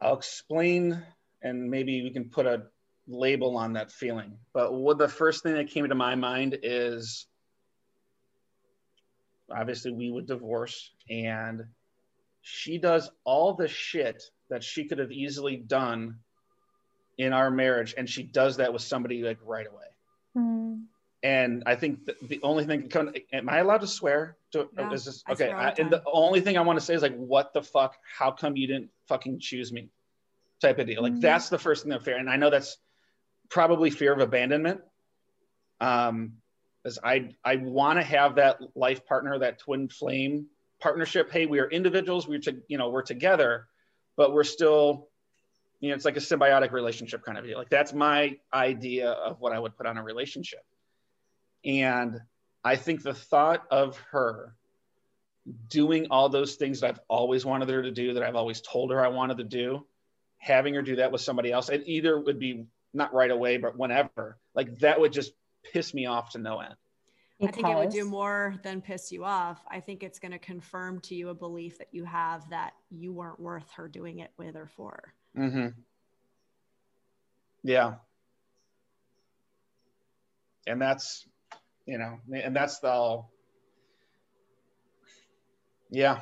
I'll 0.00 0.16
explain, 0.16 1.02
and 1.42 1.68
maybe 1.68 2.04
we 2.04 2.10
can 2.10 2.30
put 2.30 2.46
a 2.46 2.62
label 3.08 3.56
on 3.56 3.72
that 3.72 3.90
feeling. 3.90 4.38
But 4.52 4.72
what 4.72 4.98
the 4.98 5.08
first 5.08 5.42
thing 5.42 5.54
that 5.54 5.70
came 5.70 5.88
to 5.88 5.96
my 5.96 6.14
mind 6.14 6.58
is 6.62 7.26
obviously 9.50 9.90
we 9.90 10.12
would 10.12 10.28
divorce, 10.28 10.92
and 11.10 11.64
she 12.50 12.78
does 12.78 13.10
all 13.24 13.52
the 13.54 13.68
shit 13.68 14.22
that 14.48 14.64
she 14.64 14.86
could 14.86 14.98
have 14.98 15.12
easily 15.12 15.56
done 15.56 16.18
in 17.18 17.32
our 17.34 17.50
marriage, 17.50 17.94
and 17.98 18.08
she 18.08 18.22
does 18.22 18.56
that 18.56 18.72
with 18.72 18.80
somebody 18.80 19.22
like 19.22 19.38
right 19.44 19.66
away. 19.66 19.84
And 21.22 21.64
I 21.66 21.74
think 21.74 22.06
th- 22.06 22.16
the 22.22 22.40
only 22.44 22.64
thing, 22.64 22.88
can, 22.88 23.12
am 23.32 23.48
I 23.48 23.58
allowed 23.58 23.80
to 23.82 23.86
swear? 23.88 24.36
To, 24.52 24.68
Yeah, 24.78 24.92
is 24.92 25.04
this 25.04 25.24
okay? 25.28 25.50
I, 25.50 25.70
and 25.70 25.90
the 25.90 26.02
only 26.06 26.40
thing 26.40 26.56
I 26.56 26.60
want 26.60 26.78
to 26.78 26.84
say 26.84 26.94
is 26.94 27.02
like, 27.02 27.16
what 27.16 27.52
the 27.52 27.60
fuck? 27.62 27.96
How 28.16 28.30
come 28.30 28.56
you 28.56 28.66
didn't 28.68 28.90
fucking 29.08 29.40
choose 29.40 29.72
me? 29.72 29.88
Type 30.60 30.78
of 30.78 30.86
deal. 30.86 31.02
Like 31.02 31.14
Mhm. 31.14 31.20
that's 31.20 31.48
the 31.48 31.58
first 31.58 31.82
thing 31.82 31.90
that 31.90 32.02
fear, 32.04 32.16
and 32.16 32.30
I 32.30 32.36
know 32.36 32.50
that's 32.50 32.78
probably 33.50 33.90
fear 33.90 34.12
of 34.12 34.20
abandonment. 34.20 34.80
Um, 35.80 36.34
because 36.82 36.98
I 37.02 37.34
I 37.44 37.56
want 37.56 37.98
to 37.98 38.04
have 38.04 38.36
that 38.36 38.60
life 38.76 39.04
partner, 39.04 39.38
that 39.40 39.58
twin 39.58 39.88
flame 39.88 40.46
partnership. 40.80 41.30
Hey, 41.30 41.46
we 41.46 41.60
are 41.60 41.68
individuals. 41.68 42.28
We're 42.28 42.40
to, 42.40 42.56
you 42.68 42.78
know 42.78 42.88
we're 42.88 43.02
together, 43.02 43.66
but 44.16 44.32
we're 44.32 44.44
still, 44.44 45.08
you 45.80 45.90
know, 45.90 45.94
it's 45.94 46.04
like 46.04 46.16
a 46.16 46.20
symbiotic 46.20 46.72
relationship 46.72 47.24
kind 47.24 47.38
of 47.38 47.44
deal. 47.44 47.58
Like 47.58 47.70
that's 47.70 47.92
my 47.92 48.36
idea 48.52 49.10
of 49.10 49.40
what 49.40 49.52
I 49.52 49.58
would 49.58 49.76
put 49.76 49.86
on 49.86 49.98
a 49.98 50.02
relationship. 50.02 50.64
And 51.64 52.20
I 52.64 52.76
think 52.76 53.02
the 53.02 53.14
thought 53.14 53.64
of 53.70 53.98
her 54.10 54.54
doing 55.68 56.08
all 56.10 56.28
those 56.28 56.56
things 56.56 56.80
that 56.80 56.88
I've 56.88 57.00
always 57.08 57.44
wanted 57.44 57.68
her 57.70 57.82
to 57.82 57.90
do, 57.90 58.14
that 58.14 58.22
I've 58.22 58.36
always 58.36 58.60
told 58.60 58.90
her 58.90 59.04
I 59.04 59.08
wanted 59.08 59.38
to 59.38 59.44
do, 59.44 59.86
having 60.38 60.74
her 60.74 60.82
do 60.82 60.96
that 60.96 61.10
with 61.10 61.20
somebody 61.20 61.52
else, 61.52 61.68
it 61.68 61.84
either 61.86 62.18
would 62.18 62.38
be 62.38 62.66
not 62.92 63.14
right 63.14 63.30
away, 63.30 63.56
but 63.56 63.76
whenever, 63.76 64.38
like 64.54 64.78
that 64.78 65.00
would 65.00 65.12
just 65.12 65.32
piss 65.72 65.94
me 65.94 66.06
off 66.06 66.30
to 66.30 66.38
no 66.38 66.60
end. 66.60 66.74
I 67.40 67.46
think 67.52 67.68
it 67.68 67.76
would 67.76 67.90
do 67.90 68.04
more 68.04 68.56
than 68.64 68.80
piss 68.80 69.12
you 69.12 69.24
off. 69.24 69.64
I 69.70 69.78
think 69.80 70.02
it's 70.02 70.18
going 70.18 70.32
to 70.32 70.38
confirm 70.38 71.00
to 71.02 71.14
you 71.14 71.28
a 71.28 71.34
belief 71.34 71.78
that 71.78 71.88
you 71.92 72.04
have 72.04 72.48
that 72.50 72.72
you 72.90 73.12
weren't 73.12 73.38
worth 73.38 73.70
her 73.76 73.86
doing 73.86 74.18
it 74.18 74.32
with 74.36 74.56
or 74.56 74.66
for. 74.66 75.14
Mm-hmm. 75.36 75.68
Yeah. 77.62 77.94
And 80.66 80.82
that's, 80.82 81.28
you 81.86 81.98
know, 81.98 82.18
and 82.32 82.56
that's 82.56 82.80
the, 82.80 82.88
all- 82.88 83.30
yeah, 85.90 86.20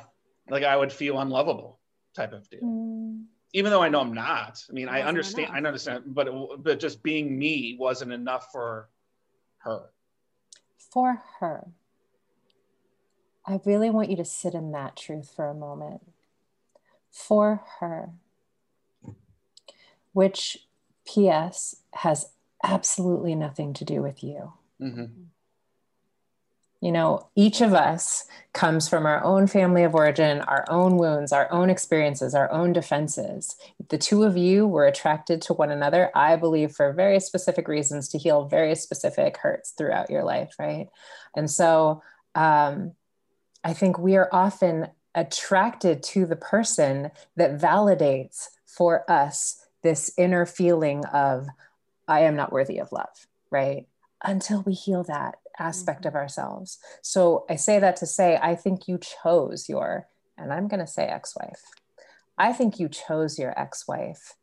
like 0.49 0.63
I 0.63 0.77
would 0.77 0.93
feel 0.93 1.19
unlovable 1.19 1.79
type 2.15 2.31
of 2.31 2.49
deal. 2.49 2.61
Mm. 2.63 3.25
Even 3.53 3.71
though 3.71 3.81
I 3.81 3.89
know 3.89 4.01
I'm 4.01 4.13
not. 4.13 4.63
I 4.69 4.73
mean, 4.73 4.87
I 4.87 5.01
understand, 5.01 5.47
enough. 5.47 5.55
I 5.55 5.57
understand, 5.67 6.03
but 6.07 6.27
it, 6.27 6.33
but 6.59 6.79
just 6.79 7.01
being 7.01 7.37
me 7.37 7.75
wasn't 7.79 8.11
enough 8.13 8.49
for 8.51 8.89
her. 9.59 9.89
For 10.91 11.23
her, 11.39 11.67
I 13.45 13.59
really 13.65 13.89
want 13.89 14.09
you 14.09 14.17
to 14.17 14.25
sit 14.25 14.53
in 14.53 14.71
that 14.71 14.95
truth 14.95 15.31
for 15.35 15.47
a 15.47 15.53
moment. 15.53 16.01
For 17.11 17.63
her, 17.79 18.11
which, 20.13 20.67
P.S., 21.05 21.77
has 21.93 22.31
absolutely 22.63 23.35
nothing 23.35 23.73
to 23.73 23.85
do 23.85 24.01
with 24.01 24.23
you. 24.23 24.53
Mm-hmm. 24.81 25.05
You 26.81 26.91
know, 26.91 27.27
each 27.35 27.61
of 27.61 27.73
us 27.73 28.25
comes 28.53 28.87
from 28.87 29.05
our 29.05 29.23
own 29.23 29.47
family 29.47 29.83
of 29.83 29.95
origin, 29.95 30.41
our 30.41 30.63
own 30.69 30.97
wounds, 30.97 31.31
our 31.31 31.51
own 31.51 31.69
experiences, 31.69 32.35
our 32.35 32.51
own 32.51 32.71
defenses. 32.71 33.55
The 33.89 33.97
two 33.97 34.23
of 34.23 34.37
you 34.37 34.67
were 34.67 34.85
attracted 34.85 35.41
to 35.43 35.53
one 35.53 35.71
another, 35.71 36.11
I 36.15 36.35
believe, 36.35 36.71
for 36.71 36.93
very 36.93 37.19
specific 37.19 37.67
reasons 37.67 38.09
to 38.09 38.19
heal 38.19 38.45
very 38.45 38.75
specific 38.75 39.37
hurts 39.37 39.71
throughout 39.71 40.11
your 40.11 40.23
life, 40.23 40.53
right? 40.59 40.87
And 41.35 41.49
so 41.49 42.03
um, 42.35 42.93
I 43.63 43.73
think 43.73 43.97
we 43.97 44.15
are 44.15 44.29
often 44.31 44.87
attracted 45.15 46.03
to 46.03 46.27
the 46.27 46.35
person 46.35 47.09
that 47.35 47.59
validates 47.59 48.49
for 48.67 49.09
us 49.09 49.65
this 49.81 50.11
inner 50.15 50.45
feeling 50.45 51.03
of, 51.05 51.47
I 52.07 52.21
am 52.21 52.35
not 52.35 52.51
worthy 52.51 52.77
of 52.77 52.91
love, 52.91 53.27
right? 53.49 53.87
Until 54.23 54.61
we 54.61 54.73
heal 54.73 55.03
that 55.05 55.35
aspect 55.59 56.05
of 56.05 56.15
ourselves. 56.15 56.79
So 57.01 57.45
I 57.49 57.55
say 57.55 57.79
that 57.79 57.95
to 57.97 58.05
say, 58.05 58.39
I 58.41 58.55
think 58.55 58.87
you 58.87 58.99
chose 58.99 59.67
your, 59.67 60.07
and 60.37 60.53
I'm 60.53 60.67
going 60.67 60.79
to 60.79 60.87
say 60.87 61.03
ex 61.03 61.35
wife. 61.35 61.61
I 62.37 62.53
think 62.53 62.79
you 62.79 62.89
chose 62.89 63.39
your 63.39 63.57
ex 63.59 63.87
wife 63.87 64.35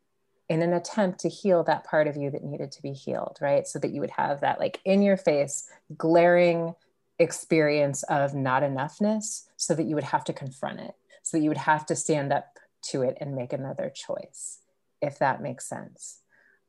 in 0.47 0.61
an 0.61 0.73
attempt 0.73 1.19
to 1.21 1.29
heal 1.29 1.63
that 1.63 1.85
part 1.85 2.07
of 2.07 2.15
you 2.15 2.29
that 2.29 2.43
needed 2.43 2.71
to 2.71 2.81
be 2.81 2.91
healed, 2.91 3.37
right? 3.41 3.67
So 3.67 3.79
that 3.79 3.91
you 3.91 4.01
would 4.01 4.11
have 4.11 4.41
that 4.41 4.59
like 4.59 4.79
in 4.85 5.01
your 5.01 5.17
face, 5.17 5.67
glaring 5.97 6.75
experience 7.17 8.03
of 8.03 8.35
not 8.35 8.61
enoughness, 8.61 9.47
so 9.57 9.73
that 9.73 9.85
you 9.85 9.95
would 9.95 10.03
have 10.03 10.23
to 10.25 10.33
confront 10.33 10.81
it, 10.81 10.93
so 11.23 11.37
that 11.37 11.43
you 11.43 11.49
would 11.49 11.57
have 11.57 11.85
to 11.87 11.95
stand 11.95 12.31
up 12.31 12.59
to 12.89 13.01
it 13.01 13.17
and 13.19 13.35
make 13.35 13.53
another 13.53 13.91
choice, 13.93 14.59
if 15.01 15.17
that 15.19 15.41
makes 15.41 15.67
sense. 15.67 16.19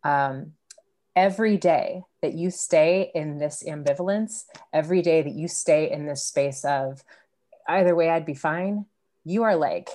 Um, 0.04 0.52
every 1.16 1.56
day 1.56 2.02
that 2.20 2.34
you 2.34 2.50
stay 2.50 3.10
in 3.14 3.38
this 3.38 3.64
ambivalence, 3.66 4.44
every 4.72 5.00
day 5.00 5.22
that 5.22 5.34
you 5.34 5.48
stay 5.48 5.90
in 5.90 6.06
this 6.06 6.22
space 6.22 6.64
of 6.64 7.02
either 7.66 7.96
way, 7.96 8.10
I'd 8.10 8.26
be 8.26 8.34
fine, 8.34 8.84
you 9.24 9.42
are 9.42 9.56
like 9.56 9.88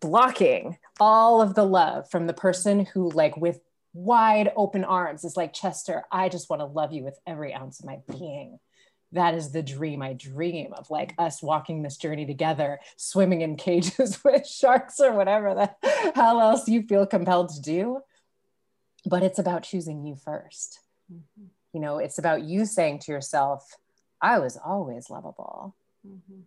blocking 0.00 0.78
all 1.00 1.42
of 1.42 1.54
the 1.54 1.64
love 1.64 2.08
from 2.08 2.26
the 2.26 2.32
person 2.32 2.86
who, 2.86 3.10
like, 3.10 3.36
with 3.36 3.60
wide 3.92 4.52
open 4.56 4.84
arms 4.84 5.24
is 5.24 5.36
like, 5.36 5.52
Chester, 5.52 6.04
I 6.10 6.28
just 6.28 6.48
want 6.48 6.60
to 6.60 6.66
love 6.66 6.92
you 6.92 7.04
with 7.04 7.18
every 7.26 7.52
ounce 7.52 7.80
of 7.80 7.86
my 7.86 7.98
being. 8.08 8.58
That 9.12 9.34
is 9.34 9.52
the 9.52 9.62
dream 9.62 10.02
I 10.02 10.14
dream 10.14 10.72
of, 10.72 10.90
like 10.90 11.14
us 11.18 11.42
walking 11.42 11.82
this 11.82 11.96
journey 11.96 12.26
together, 12.26 12.80
swimming 12.96 13.42
in 13.42 13.56
cages 13.56 14.18
with 14.24 14.46
sharks 14.46 14.98
or 14.98 15.12
whatever 15.12 15.54
the 15.54 16.12
hell 16.14 16.40
else 16.40 16.68
you 16.68 16.82
feel 16.82 17.06
compelled 17.06 17.50
to 17.50 17.60
do 17.60 18.00
but 19.06 19.22
it's 19.22 19.38
about 19.38 19.62
choosing 19.62 20.04
you 20.04 20.14
1st 20.14 20.78
mm-hmm. 21.12 21.44
You 21.72 21.80
know, 21.80 21.98
it's 21.98 22.18
about 22.18 22.44
you 22.44 22.66
saying 22.66 23.00
to 23.00 23.10
yourself, 23.10 23.76
I 24.22 24.38
was 24.38 24.56
always 24.56 25.10
lovable. 25.10 25.74
Mm-hmm. 26.06 26.42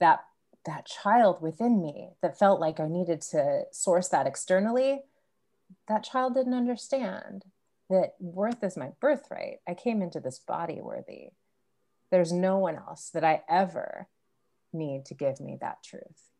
That 0.00 0.24
that 0.66 0.86
child 0.86 1.40
within 1.40 1.80
me 1.80 2.10
that 2.22 2.38
felt 2.38 2.58
like 2.58 2.80
I 2.80 2.88
needed 2.88 3.20
to 3.30 3.64
source 3.70 4.08
that 4.08 4.26
externally, 4.26 5.02
that 5.88 6.04
child 6.04 6.34
didn't 6.34 6.54
understand 6.54 7.44
that 7.90 8.14
worth 8.18 8.64
is 8.64 8.76
my 8.76 8.90
birthright. 9.00 9.58
I 9.68 9.74
came 9.74 10.02
into 10.02 10.20
this 10.20 10.38
body 10.38 10.80
worthy. 10.80 11.28
There's 12.10 12.32
no 12.32 12.58
one 12.58 12.76
else 12.76 13.10
that 13.10 13.24
I 13.24 13.42
ever 13.48 14.08
need 14.72 15.04
to 15.06 15.14
give 15.14 15.40
me 15.40 15.56
that 15.60 15.82
truth. 15.82 16.30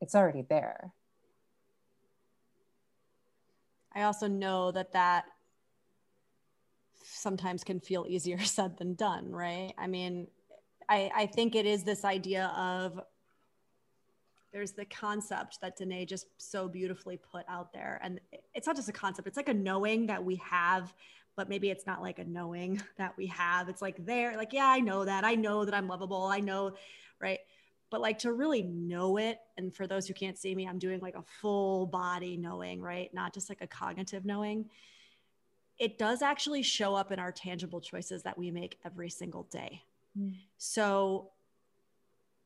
It's 0.00 0.14
already 0.14 0.42
there. 0.42 0.92
I 3.94 4.02
also 4.02 4.26
know 4.26 4.70
that 4.72 4.92
that 4.92 5.24
sometimes 7.04 7.64
can 7.64 7.80
feel 7.80 8.06
easier 8.08 8.38
said 8.44 8.78
than 8.78 8.94
done, 8.94 9.30
right? 9.30 9.72
I 9.78 9.86
mean, 9.86 10.26
I, 10.88 11.10
I 11.14 11.26
think 11.26 11.54
it 11.54 11.66
is 11.66 11.84
this 11.84 12.04
idea 12.04 12.52
of 12.56 13.00
there's 14.52 14.72
the 14.72 14.84
concept 14.84 15.60
that 15.62 15.76
Danae 15.76 16.04
just 16.04 16.26
so 16.36 16.68
beautifully 16.68 17.16
put 17.16 17.44
out 17.48 17.72
there. 17.72 17.98
And 18.02 18.20
it's 18.54 18.66
not 18.66 18.76
just 18.76 18.88
a 18.88 18.92
concept, 18.92 19.26
it's 19.26 19.36
like 19.36 19.48
a 19.48 19.54
knowing 19.54 20.06
that 20.06 20.22
we 20.22 20.36
have, 20.36 20.92
but 21.36 21.48
maybe 21.48 21.70
it's 21.70 21.86
not 21.86 22.02
like 22.02 22.18
a 22.18 22.24
knowing 22.24 22.82
that 22.98 23.16
we 23.16 23.26
have. 23.28 23.68
It's 23.68 23.80
like 23.80 24.04
there, 24.04 24.36
like, 24.36 24.52
yeah, 24.52 24.66
I 24.66 24.80
know 24.80 25.04
that. 25.04 25.24
I 25.24 25.34
know 25.34 25.64
that 25.64 25.74
I'm 25.74 25.88
lovable. 25.88 26.26
I 26.26 26.40
know, 26.40 26.72
right? 27.18 27.38
But 27.92 28.00
like 28.00 28.18
to 28.18 28.32
really 28.32 28.62
know 28.62 29.18
it 29.18 29.38
and 29.56 29.72
for 29.72 29.86
those 29.86 30.08
who 30.08 30.14
can't 30.14 30.36
see 30.36 30.54
me 30.54 30.66
i'm 30.66 30.78
doing 30.78 30.98
like 31.00 31.14
a 31.14 31.22
full 31.40 31.86
body 31.86 32.36
knowing 32.36 32.82
right? 32.82 33.12
Not 33.14 33.32
just 33.32 33.48
like 33.48 33.60
a 33.60 33.66
cognitive 33.66 34.24
knowing. 34.24 34.66
It 35.78 35.98
does 35.98 36.22
actually 36.22 36.62
show 36.62 36.94
up 36.94 37.12
in 37.12 37.18
our 37.18 37.32
tangible 37.32 37.80
choices 37.80 38.22
that 38.22 38.36
we 38.36 38.50
make 38.50 38.78
every 38.84 39.10
single 39.10 39.44
day. 39.44 39.82
Mm. 40.18 40.34
so 40.58 41.30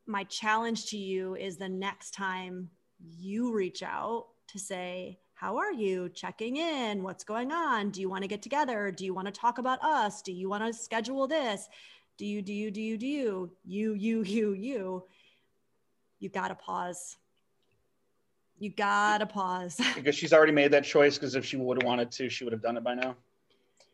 my 0.07 0.23
challenge 0.23 0.87
to 0.87 0.97
you 0.97 1.35
is 1.35 1.57
the 1.57 1.69
next 1.69 2.13
time 2.13 2.71
you 3.19 3.53
reach 3.53 3.83
out 3.83 4.27
to 4.47 4.59
say 4.61 5.19
how 5.35 5.59
are 5.59 5.73
you? 5.73 6.09
Checking 6.09 6.57
in. 6.57 7.03
What's 7.03 7.25
going 7.25 7.51
on? 7.53 7.91
Do 7.91 8.01
you 8.01 8.09
want 8.09 8.23
to 8.23 8.29
get 8.29 8.41
together? 8.41 8.91
Do 8.91 9.05
you 9.05 9.13
want 9.13 9.27
to 9.27 9.33
talk 9.33 9.59
about 9.59 9.83
us? 9.83 10.23
Do 10.23 10.33
you 10.33 10.49
want 10.49 10.65
to 10.65 10.73
schedule 10.73 11.27
this? 11.27 11.69
Do 12.17 12.25
you 12.25 12.41
do 12.41 12.55
you 12.55 12.71
do 12.71 12.81
you 12.81 12.97
do 12.97 13.07
you? 13.07 13.51
You 13.65 13.95
you 13.95 14.23
you 14.37 14.53
you 14.53 15.05
you 16.19 16.29
got 16.29 16.49
to 16.49 16.55
pause. 16.55 17.17
You 18.59 18.71
got 18.71 19.19
to 19.19 19.27
pause. 19.27 19.81
because 19.95 20.15
she's 20.15 20.33
already 20.33 20.53
made 20.53 20.71
that 20.73 20.85
choice. 20.85 21.19
Because 21.19 21.35
if 21.35 21.45
she 21.45 21.57
would 21.57 21.83
have 21.83 21.87
wanted 21.87 22.11
to, 22.13 22.29
she 22.29 22.45
would 22.45 22.53
have 22.53 22.63
done 22.63 22.77
it 22.77 22.85
by 22.85 22.95
now. 22.95 23.17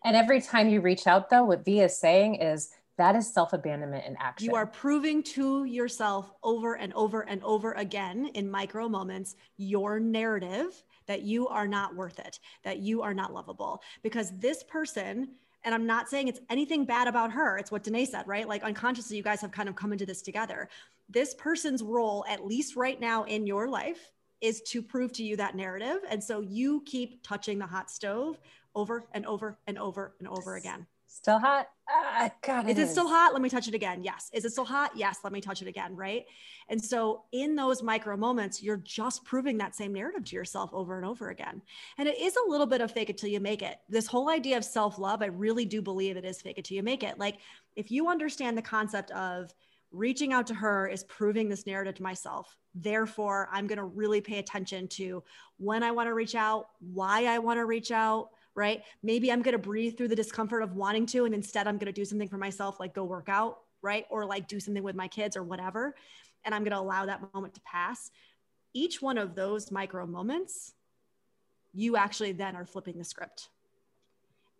And 0.05 0.17
every 0.17 0.41
time 0.41 0.69
you 0.69 0.81
reach 0.81 1.07
out, 1.07 1.31
though, 1.31 1.45
what 1.45 1.65
V 1.65 1.81
is 1.81 1.97
saying 1.97 2.37
is 2.37 2.71
that 2.99 3.17
is 3.17 3.33
self 3.33 3.53
abandonment 3.53 4.05
in 4.07 4.17
action. 4.21 4.49
You 4.49 4.57
are 4.57 4.67
proving 4.67 5.23
to 5.25 5.65
yourself 5.65 6.33
over 6.43 6.77
and 6.77 6.93
over 6.95 7.23
and 7.23 7.43
over 7.43 7.73
again 7.73 8.31
in 8.35 8.51
micro 8.51 8.89
moments 8.89 9.37
your 9.57 9.99
narrative 9.99 10.83
that 11.07 11.23
you 11.23 11.49
are 11.49 11.67
not 11.67 11.97
worth 11.97 12.19
it, 12.19 12.39
that 12.63 12.79
you 12.79 13.03
are 13.03 13.15
not 13.15 13.33
lovable. 13.33 13.83
Because 14.03 14.33
this 14.39 14.63
person, 14.63 15.31
and 15.65 15.75
I'm 15.75 15.87
not 15.87 16.09
saying 16.09 16.29
it's 16.29 16.41
anything 16.51 16.85
bad 16.85 17.09
about 17.09 17.33
her, 17.33 17.59
it's 17.59 17.71
what 17.71 17.85
Danae 17.85 18.05
said, 18.05 18.27
right? 18.27 18.49
Like 18.49 18.63
unconsciously, 18.63 19.17
you 19.17 19.23
guys 19.23 19.41
have 19.41 19.53
kind 19.53 19.69
of 19.69 19.77
come 19.77 19.93
into 19.93 20.07
this 20.07 20.23
together 20.23 20.69
this 21.13 21.35
person's 21.35 21.83
role, 21.83 22.25
at 22.29 22.45
least 22.45 22.77
right 22.77 22.99
now 22.99 23.25
in 23.25 23.47
your 23.47 23.69
life, 23.69 24.11
is 24.41 24.61
to 24.63 24.83
prove 24.83 25.13
to 25.13 25.23
you 25.23 25.37
that 25.37 25.55
narrative. 25.55 25.99
And 26.09 26.23
so 26.23 26.41
you 26.41 26.83
keep 26.85 27.23
touching 27.23 27.59
the 27.59 27.67
hot 27.67 27.91
stove 27.91 28.41
over 28.75 29.05
and 29.13 29.25
over 29.27 29.59
and 29.67 29.79
over 29.79 30.15
and 30.19 30.27
over 30.29 30.57
again. 30.57 30.87
Still 31.15 31.39
hot? 31.39 31.69
Ah, 31.91 32.31
God, 32.41 32.65
is 32.65 32.79
it, 32.79 32.83
is 32.83 32.89
it 32.89 32.93
still 32.93 33.07
hot? 33.07 33.35
Let 33.35 33.43
me 33.43 33.51
touch 33.51 33.69
it 33.69 33.75
again. 33.75 34.03
Yes. 34.03 34.31
Is 34.33 34.47
it 34.47 34.53
still 34.53 34.65
hot? 34.65 34.93
Yes. 34.97 35.19
Let 35.23 35.33
me 35.33 35.43
touch 35.43 35.61
it 35.61 35.69
again. 35.69 35.95
Right. 35.95 36.25
And 36.71 36.83
so, 36.83 37.25
in 37.33 37.55
those 37.55 37.83
micro 37.83 38.17
moments, 38.17 38.63
you're 38.63 38.79
just 38.79 39.23
proving 39.25 39.59
that 39.59 39.75
same 39.75 39.93
narrative 39.93 40.25
to 40.25 40.37
yourself 40.37 40.71
over 40.73 40.97
and 40.97 41.05
over 41.05 41.29
again. 41.29 41.61
And 41.99 42.09
it 42.09 42.19
is 42.19 42.37
a 42.37 42.51
little 42.51 42.67
bit 42.67 42.81
of 42.81 42.91
fake 42.91 43.11
it 43.11 43.19
till 43.19 43.29
you 43.29 43.41
make 43.41 43.61
it. 43.61 43.77
This 43.91 44.07
whole 44.07 44.31
idea 44.31 44.57
of 44.57 44.65
self 44.65 44.99
love, 44.99 45.21
I 45.21 45.27
really 45.27 45.67
do 45.67 45.83
believe 45.83 46.17
it 46.17 46.25
is 46.25 46.41
fake 46.41 46.57
it 46.57 46.65
till 46.65 46.77
you 46.77 46.83
make 46.83 47.03
it. 47.03 47.19
Like, 47.19 47.37
if 47.77 47.91
you 47.91 48.09
understand 48.09 48.57
the 48.57 48.63
concept 48.63 49.11
of, 49.11 49.53
reaching 49.93 50.33
out 50.33 50.47
to 50.47 50.55
her 50.55 50.89
is 50.89 51.05
proving 51.05 51.51
this 51.51 51.67
narrative 51.67 51.95
to 51.97 52.03
myself. 52.03 52.57
Therefore, 52.75 53.49
I'm 53.53 53.67
going 53.67 53.79
to 53.79 53.85
really 53.85 54.23
pay 54.23 54.39
attention 54.39 54.89
to 54.89 55.23
when 55.59 55.83
I 55.83 55.91
want 55.91 56.07
to 56.09 56.15
reach 56.15 56.35
out, 56.35 56.69
why 56.81 57.27
I 57.27 57.39
want 57.39 57.59
to 57.59 57.67
reach 57.67 57.91
out, 57.91 58.31
right? 58.55 58.83
Maybe 59.03 59.33
I'm 59.33 59.43
going 59.43 59.53
to 59.53 59.59
breathe 59.59 59.97
through 59.97 60.09
the 60.09 60.17
discomfort 60.17 60.63
of 60.63 60.75
wanting 60.75 61.07
to, 61.07 61.25
and 61.25 61.35
instead 61.35 61.67
I'm 61.67 61.79
going 61.79 61.87
to 61.87 61.93
do 61.93 62.05
something 62.05 62.29
for 62.29 62.39
myself, 62.39 62.79
like 62.81 62.95
go 62.95 63.05
work 63.05 63.29
out, 63.29 63.61
right? 63.81 64.07
Or 64.11 64.25
like 64.25 64.49
do 64.49 64.61
something 64.61 64.83
with 64.83 64.97
my 64.97 65.09
kids 65.09 65.37
or 65.37 65.43
whatever. 65.43 65.95
And 66.45 66.55
I'm 66.55 66.63
going 66.63 66.73
to 66.73 66.81
allow 66.81 67.07
that 67.07 67.23
moment 67.35 67.55
to 67.55 67.61
pass. 67.63 68.11
Each 68.75 69.01
one 69.01 69.19
of 69.19 69.35
those 69.35 69.71
micro 69.71 70.07
moments, 70.07 70.75
you 71.73 71.97
actually 71.97 72.33
then 72.33 72.57
are 72.57 72.67
flipping 72.67 72.99
the 72.99 73.05
script. 73.05 73.49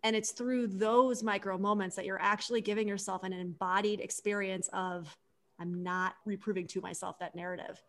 And 0.03 0.17
it's 0.17 0.33
through 0.33 0.67
those 0.69 1.23
micro 1.23 1.59
moments 1.59 1.97
that 1.97 2.05
you're 2.05 2.21
actually 2.21 2.61
giving 2.61 2.89
yourself 2.89 3.23
an 3.25 3.33
embodied 3.33 4.01
experience 4.01 4.69
of 4.73 5.15
I'm 5.61 5.83
not 5.83 6.15
reproving 6.25 6.67
to 6.69 6.81
myself 6.81 7.19
that 7.21 7.37
narrative. 7.37 7.81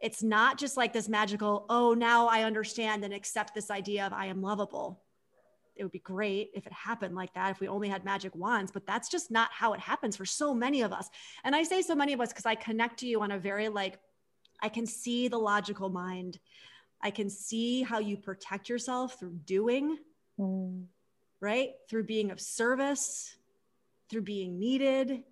It's 0.00 0.22
not 0.22 0.58
just 0.58 0.76
like 0.76 0.92
this 0.92 1.08
magical, 1.08 1.66
oh, 1.68 1.92
now 1.92 2.26
I 2.26 2.44
understand 2.44 3.04
and 3.04 3.12
accept 3.12 3.54
this 3.54 3.70
idea 3.70 4.06
of 4.06 4.12
I 4.12 4.26
am 4.26 4.40
lovable. 4.40 5.02
It 5.76 5.82
would 5.82 5.92
be 5.92 5.98
great 5.98 6.50
if 6.54 6.66
it 6.66 6.72
happened 6.72 7.14
like 7.14 7.34
that, 7.34 7.50
if 7.50 7.60
we 7.60 7.68
only 7.68 7.88
had 7.88 8.04
magic 8.04 8.34
wands, 8.34 8.70
but 8.70 8.86
that's 8.86 9.08
just 9.08 9.30
not 9.30 9.50
how 9.52 9.72
it 9.72 9.80
happens 9.80 10.16
for 10.16 10.24
so 10.24 10.54
many 10.54 10.82
of 10.82 10.92
us. 10.92 11.08
And 11.44 11.54
I 11.54 11.62
say 11.62 11.82
so 11.82 11.94
many 11.94 12.12
of 12.12 12.20
us 12.20 12.30
because 12.30 12.46
I 12.46 12.54
connect 12.54 13.00
to 13.00 13.06
you 13.06 13.22
on 13.22 13.30
a 13.30 13.38
very 13.38 13.68
like, 13.68 13.98
I 14.62 14.68
can 14.68 14.86
see 14.86 15.28
the 15.28 15.38
logical 15.38 15.88
mind. 15.88 16.38
I 17.02 17.10
can 17.10 17.30
see 17.30 17.82
how 17.82 17.98
you 17.98 18.16
protect 18.16 18.68
yourself 18.68 19.18
through 19.18 19.38
doing, 19.44 19.98
mm. 20.38 20.84
right? 21.40 21.70
Through 21.88 22.04
being 22.04 22.30
of 22.30 22.40
service, 22.40 23.34
through 24.10 24.22
being 24.22 24.58
needed, 24.58 25.22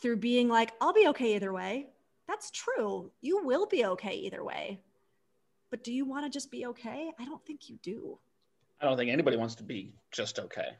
through 0.00 0.18
being 0.18 0.48
like, 0.48 0.72
I'll 0.80 0.92
be 0.92 1.08
okay 1.08 1.34
either 1.34 1.52
way. 1.52 1.88
That's 2.26 2.50
true. 2.50 3.10
You 3.20 3.44
will 3.44 3.66
be 3.66 3.84
okay 3.84 4.14
either 4.14 4.42
way. 4.44 4.80
But 5.70 5.84
do 5.84 5.92
you 5.92 6.04
want 6.04 6.24
to 6.24 6.30
just 6.30 6.50
be 6.50 6.66
okay? 6.66 7.10
I 7.18 7.24
don't 7.24 7.44
think 7.44 7.68
you 7.68 7.78
do. 7.82 8.18
I 8.80 8.86
don't 8.86 8.96
think 8.96 9.10
anybody 9.10 9.36
wants 9.36 9.54
to 9.56 9.62
be 9.62 9.92
just 10.10 10.38
okay. 10.38 10.76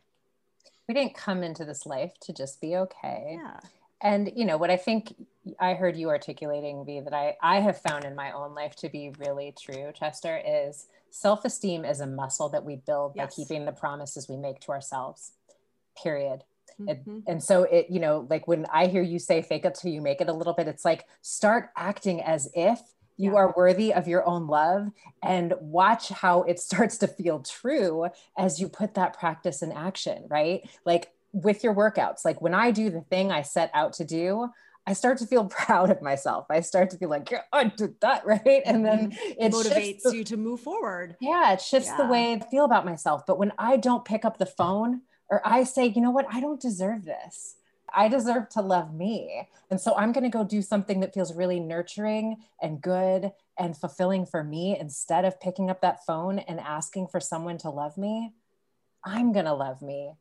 We 0.88 0.94
didn't 0.94 1.14
come 1.14 1.42
into 1.42 1.64
this 1.64 1.86
life 1.86 2.12
to 2.22 2.32
just 2.32 2.60
be 2.60 2.76
okay. 2.76 3.38
Yeah. 3.38 3.60
And 4.02 4.30
you 4.36 4.44
know 4.44 4.56
what 4.56 4.70
I 4.70 4.76
think 4.76 5.14
I 5.58 5.74
heard 5.74 5.96
you 5.96 6.10
articulating, 6.10 6.84
V, 6.84 7.00
that 7.00 7.14
I, 7.14 7.36
I 7.42 7.60
have 7.60 7.80
found 7.80 8.04
in 8.04 8.14
my 8.14 8.32
own 8.32 8.54
life 8.54 8.76
to 8.76 8.88
be 8.88 9.12
really 9.18 9.54
true, 9.58 9.92
Chester, 9.98 10.40
is 10.46 10.88
self-esteem 11.10 11.84
is 11.84 12.00
a 12.00 12.06
muscle 12.06 12.48
that 12.50 12.64
we 12.64 12.76
build 12.76 13.12
yes. 13.16 13.34
by 13.34 13.42
keeping 13.42 13.64
the 13.64 13.72
promises 13.72 14.28
we 14.28 14.36
make 14.36 14.60
to 14.60 14.72
ourselves. 14.72 15.32
Period. 16.02 16.44
Mm-hmm. 16.80 16.88
And, 16.88 17.22
and 17.26 17.42
so 17.42 17.64
it, 17.64 17.86
you 17.90 18.00
know, 18.00 18.26
like 18.28 18.48
when 18.48 18.66
I 18.72 18.86
hear 18.86 19.02
you 19.02 19.18
say 19.18 19.42
fake 19.42 19.64
it 19.64 19.78
till 19.80 19.90
you 19.90 20.00
make 20.00 20.20
it 20.20 20.28
a 20.28 20.32
little 20.32 20.54
bit, 20.54 20.68
it's 20.68 20.84
like 20.84 21.04
start 21.22 21.70
acting 21.76 22.20
as 22.20 22.48
if 22.54 22.80
you 23.16 23.32
yeah. 23.32 23.38
are 23.38 23.54
worthy 23.56 23.92
of 23.92 24.08
your 24.08 24.26
own 24.26 24.46
love 24.46 24.88
and 25.22 25.54
watch 25.60 26.08
how 26.08 26.42
it 26.42 26.58
starts 26.68 26.98
to 26.98 27.06
feel 27.06 27.40
true 27.40 28.08
as 28.36 28.60
you 28.60 28.68
put 28.68 28.94
that 28.94 29.18
practice 29.18 29.62
in 29.62 29.72
action, 29.72 30.26
right? 30.28 30.68
Like 30.84 31.10
with 31.32 31.64
your 31.64 31.74
workouts, 31.74 32.24
like 32.24 32.40
when 32.40 32.54
I 32.54 32.70
do 32.70 32.90
the 32.90 33.02
thing 33.02 33.30
I 33.30 33.42
set 33.42 33.70
out 33.74 33.94
to 33.94 34.04
do, 34.04 34.48
I 34.86 34.92
start 34.92 35.18
to 35.18 35.26
feel 35.26 35.44
proud 35.48 35.90
of 35.90 36.02
myself. 36.02 36.46
I 36.50 36.60
start 36.60 36.90
to 36.90 36.98
feel 36.98 37.08
like, 37.08 37.30
yeah, 37.30 37.42
I 37.52 37.64
did 37.64 38.00
that, 38.00 38.26
right? 38.26 38.62
And 38.64 38.84
then 38.84 39.10
mm-hmm. 39.10 39.44
it 39.44 39.52
motivates 39.52 40.02
the, 40.02 40.16
you 40.16 40.24
to 40.24 40.36
move 40.36 40.60
forward. 40.60 41.16
Yeah, 41.20 41.52
it 41.52 41.60
shifts 41.60 41.88
yeah. 41.88 41.96
the 41.98 42.06
way 42.06 42.32
I 42.32 42.40
feel 42.50 42.64
about 42.64 42.84
myself. 42.84 43.24
But 43.26 43.38
when 43.38 43.52
I 43.58 43.76
don't 43.76 44.04
pick 44.04 44.24
up 44.24 44.38
the 44.38 44.46
phone 44.46 45.02
or 45.30 45.40
I 45.44 45.64
say, 45.64 45.86
you 45.86 46.00
know 46.00 46.10
what, 46.10 46.26
I 46.30 46.40
don't 46.40 46.60
deserve 46.60 47.04
this. 47.04 47.56
I 47.96 48.08
deserve 48.08 48.48
to 48.50 48.60
love 48.60 48.92
me. 48.92 49.48
And 49.70 49.80
so 49.80 49.94
I'm 49.96 50.12
going 50.12 50.24
to 50.24 50.30
go 50.30 50.44
do 50.44 50.62
something 50.62 51.00
that 51.00 51.14
feels 51.14 51.34
really 51.34 51.60
nurturing 51.60 52.38
and 52.60 52.80
good 52.80 53.30
and 53.58 53.76
fulfilling 53.76 54.26
for 54.26 54.42
me 54.42 54.76
instead 54.78 55.24
of 55.24 55.40
picking 55.40 55.70
up 55.70 55.80
that 55.82 56.04
phone 56.04 56.40
and 56.40 56.58
asking 56.58 57.08
for 57.08 57.20
someone 57.20 57.58
to 57.58 57.70
love 57.70 57.96
me. 57.96 58.32
I'm 59.04 59.32
going 59.32 59.44
to 59.44 59.54
love 59.54 59.80
me, 59.82 60.14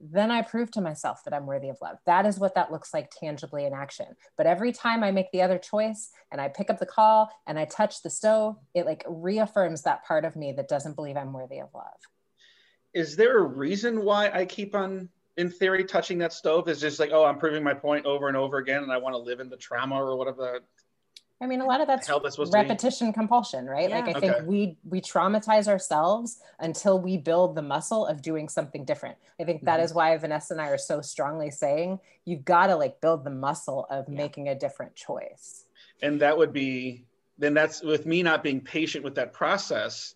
then 0.00 0.30
I 0.30 0.40
prove 0.40 0.70
to 0.72 0.80
myself 0.80 1.22
that 1.24 1.34
I'm 1.34 1.46
worthy 1.46 1.68
of 1.68 1.76
love. 1.82 1.98
That 2.06 2.24
is 2.24 2.38
what 2.38 2.54
that 2.54 2.72
looks 2.72 2.94
like 2.94 3.10
tangibly 3.10 3.66
in 3.66 3.74
action. 3.74 4.06
But 4.36 4.46
every 4.46 4.72
time 4.72 5.04
I 5.04 5.10
make 5.10 5.30
the 5.30 5.42
other 5.42 5.58
choice 5.58 6.10
and 6.32 6.40
I 6.40 6.48
pick 6.48 6.70
up 6.70 6.78
the 6.78 6.86
call 6.86 7.30
and 7.46 7.58
I 7.58 7.66
touch 7.66 8.02
the 8.02 8.08
stove, 8.08 8.56
it 8.74 8.86
like 8.86 9.04
reaffirms 9.06 9.82
that 9.82 10.04
part 10.06 10.24
of 10.24 10.36
me 10.36 10.52
that 10.52 10.68
doesn't 10.68 10.96
believe 10.96 11.18
I'm 11.18 11.34
worthy 11.34 11.58
of 11.58 11.68
love. 11.74 12.00
Is 12.94 13.16
there 13.16 13.38
a 13.38 13.42
reason 13.42 14.04
why 14.04 14.30
I 14.30 14.44
keep 14.44 14.74
on, 14.74 15.08
in 15.36 15.50
theory, 15.50 15.84
touching 15.84 16.18
that 16.18 16.32
stove? 16.32 16.68
Is 16.68 16.80
just 16.80 16.98
like, 16.98 17.10
oh, 17.12 17.24
I'm 17.24 17.38
proving 17.38 17.62
my 17.62 17.74
point 17.74 18.06
over 18.06 18.28
and 18.28 18.36
over 18.36 18.58
again, 18.58 18.82
and 18.82 18.92
I 18.92 18.98
want 18.98 19.14
to 19.14 19.18
live 19.18 19.40
in 19.40 19.48
the 19.48 19.56
trauma 19.56 19.96
or 19.96 20.16
whatever 20.16 20.60
I 21.42 21.46
mean, 21.46 21.62
a 21.62 21.64
lot 21.64 21.80
of 21.80 21.86
that's 21.86 22.10
repetition 22.52 23.14
compulsion, 23.14 23.64
right? 23.66 23.88
Yeah. 23.88 24.00
Like 24.00 24.14
I 24.14 24.20
think 24.20 24.36
we 24.46 24.76
we 24.84 25.00
traumatize 25.00 25.68
ourselves 25.68 26.38
until 26.58 27.00
we 27.00 27.16
build 27.16 27.54
the 27.54 27.62
muscle 27.62 28.06
of 28.06 28.20
doing 28.20 28.48
something 28.48 28.84
different. 28.84 29.16
I 29.40 29.44
think 29.44 29.64
that 29.64 29.76
mm-hmm. 29.76 29.84
is 29.84 29.94
why 29.94 30.14
Vanessa 30.18 30.52
and 30.52 30.60
I 30.60 30.68
are 30.68 30.78
so 30.78 31.00
strongly 31.00 31.50
saying 31.50 31.98
you've 32.26 32.44
got 32.44 32.66
to 32.66 32.76
like 32.76 33.00
build 33.00 33.24
the 33.24 33.30
muscle 33.30 33.86
of 33.88 34.04
yeah. 34.08 34.18
making 34.18 34.48
a 34.48 34.54
different 34.54 34.94
choice. 34.94 35.64
And 36.02 36.20
that 36.20 36.36
would 36.36 36.52
be 36.52 37.06
then 37.38 37.54
that's 37.54 37.82
with 37.82 38.04
me 38.04 38.22
not 38.22 38.42
being 38.42 38.60
patient 38.60 39.02
with 39.02 39.14
that 39.14 39.32
process. 39.32 40.14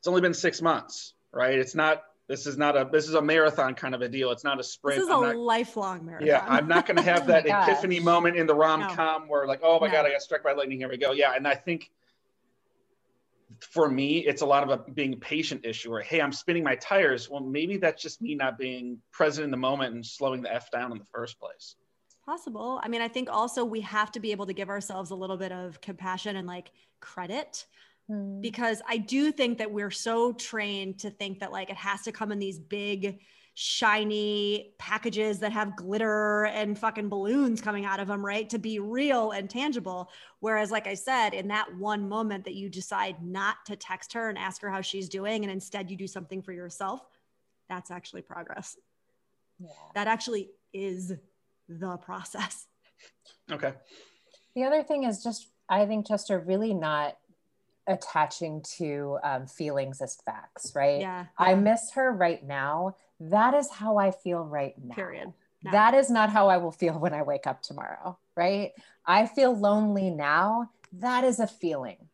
It's 0.00 0.08
only 0.08 0.20
been 0.20 0.34
six 0.34 0.60
months, 0.60 1.14
right? 1.32 1.58
It's 1.58 1.74
not 1.74 2.04
this 2.28 2.46
is 2.46 2.58
not 2.58 2.76
a 2.76 2.86
this 2.92 3.08
is 3.08 3.14
a 3.14 3.22
marathon 3.22 3.74
kind 3.74 3.94
of 3.94 4.02
a 4.02 4.08
deal. 4.08 4.30
It's 4.30 4.44
not 4.44 4.60
a 4.60 4.62
sprint. 4.62 5.00
This 5.00 5.06
is 5.06 5.10
I'm 5.10 5.22
a 5.22 5.26
not, 5.28 5.36
lifelong 5.36 6.04
marathon. 6.04 6.26
Yeah, 6.26 6.44
I'm 6.46 6.68
not 6.68 6.86
going 6.86 6.98
to 6.98 7.02
have 7.02 7.26
that 7.26 7.46
oh 7.50 7.62
epiphany 7.62 8.00
moment 8.00 8.36
in 8.36 8.46
the 8.46 8.54
rom 8.54 8.82
com 8.94 9.22
no. 9.22 9.28
where 9.28 9.46
like, 9.46 9.60
oh 9.62 9.80
my 9.80 9.86
no. 9.86 9.92
god, 9.94 10.06
I 10.06 10.12
got 10.12 10.20
struck 10.20 10.44
by 10.44 10.52
lightning. 10.52 10.78
Here 10.78 10.90
we 10.90 10.98
go. 10.98 11.12
Yeah, 11.12 11.32
and 11.34 11.48
I 11.48 11.54
think 11.54 11.90
for 13.60 13.88
me, 13.88 14.18
it's 14.18 14.42
a 14.42 14.46
lot 14.46 14.62
of 14.62 14.68
a 14.68 14.90
being 14.92 15.18
patient 15.18 15.64
issue. 15.64 15.90
Or 15.90 16.02
hey, 16.02 16.20
I'm 16.20 16.32
spinning 16.32 16.62
my 16.62 16.74
tires. 16.76 17.30
Well, 17.30 17.40
maybe 17.40 17.78
that's 17.78 18.02
just 18.02 18.20
me 18.20 18.34
not 18.34 18.58
being 18.58 18.98
present 19.10 19.46
in 19.46 19.50
the 19.50 19.56
moment 19.56 19.94
and 19.94 20.04
slowing 20.04 20.42
the 20.42 20.54
f 20.54 20.70
down 20.70 20.92
in 20.92 20.98
the 20.98 21.06
first 21.06 21.40
place. 21.40 21.76
Possible. 22.26 22.78
I 22.82 22.88
mean, 22.88 23.00
I 23.00 23.08
think 23.08 23.30
also 23.30 23.64
we 23.64 23.80
have 23.80 24.12
to 24.12 24.20
be 24.20 24.32
able 24.32 24.44
to 24.44 24.52
give 24.52 24.68
ourselves 24.68 25.12
a 25.12 25.14
little 25.14 25.38
bit 25.38 25.50
of 25.50 25.80
compassion 25.80 26.36
and 26.36 26.46
like 26.46 26.72
credit 27.00 27.64
mm. 28.10 28.40
because 28.40 28.82
I 28.88 28.98
do 28.98 29.32
think 29.32 29.58
that 29.58 29.70
we're 29.70 29.90
so 29.90 30.32
trained 30.32 30.98
to 31.00 31.10
think 31.10 31.40
that 31.40 31.52
like 31.52 31.70
it 31.70 31.76
has 31.76 32.02
to 32.02 32.12
come 32.12 32.32
in 32.32 32.38
these 32.38 32.58
big, 32.58 33.20
shiny 33.54 34.72
packages 34.78 35.40
that 35.40 35.50
have 35.50 35.74
glitter 35.74 36.44
and 36.44 36.78
fucking 36.78 37.08
balloons 37.08 37.60
coming 37.60 37.84
out 37.84 37.98
of 37.98 38.06
them, 38.06 38.24
right? 38.24 38.48
To 38.50 38.58
be 38.58 38.78
real 38.78 39.32
and 39.32 39.50
tangible. 39.50 40.10
Whereas, 40.38 40.70
like 40.70 40.86
I 40.86 40.94
said, 40.94 41.34
in 41.34 41.48
that 41.48 41.74
one 41.76 42.08
moment 42.08 42.44
that 42.44 42.54
you 42.54 42.68
decide 42.68 43.16
not 43.20 43.56
to 43.66 43.74
text 43.74 44.12
her 44.12 44.28
and 44.28 44.38
ask 44.38 44.62
her 44.62 44.70
how 44.70 44.80
she's 44.80 45.08
doing, 45.08 45.42
and 45.42 45.50
instead 45.50 45.90
you 45.90 45.96
do 45.96 46.06
something 46.06 46.40
for 46.40 46.52
yourself, 46.52 47.00
that's 47.68 47.90
actually 47.90 48.22
progress. 48.22 48.76
Yeah. 49.58 49.70
That 49.96 50.06
actually 50.06 50.50
is 50.72 51.14
the 51.68 51.96
process. 51.96 52.66
Okay. 53.50 53.72
The 54.54 54.64
other 54.64 54.84
thing 54.84 55.02
is 55.02 55.22
just, 55.22 55.48
I 55.68 55.84
think, 55.86 56.06
Chester, 56.06 56.38
really 56.38 56.74
not 56.74 57.16
attaching 57.88 58.62
to 58.76 59.18
um, 59.24 59.46
feelings 59.46 60.00
as 60.00 60.18
facts, 60.24 60.72
right? 60.74 61.00
Yeah. 61.00 61.26
I 61.36 61.54
miss 61.54 61.92
her 61.94 62.12
right 62.12 62.44
now. 62.46 62.94
That 63.18 63.54
is 63.54 63.70
how 63.70 63.96
I 63.96 64.10
feel 64.12 64.44
right 64.44 64.74
now. 64.82 64.94
Period. 64.94 65.32
No. 65.64 65.72
That 65.72 65.94
is 65.94 66.08
not 66.08 66.30
how 66.30 66.48
I 66.48 66.58
will 66.58 66.70
feel 66.70 66.94
when 66.98 67.14
I 67.14 67.22
wake 67.22 67.46
up 67.46 67.62
tomorrow, 67.62 68.18
right? 68.36 68.72
I 69.06 69.26
feel 69.26 69.56
lonely 69.56 70.10
now. 70.10 70.70
That 70.92 71.24
is 71.24 71.40
a 71.40 71.46
feeling 71.46 72.08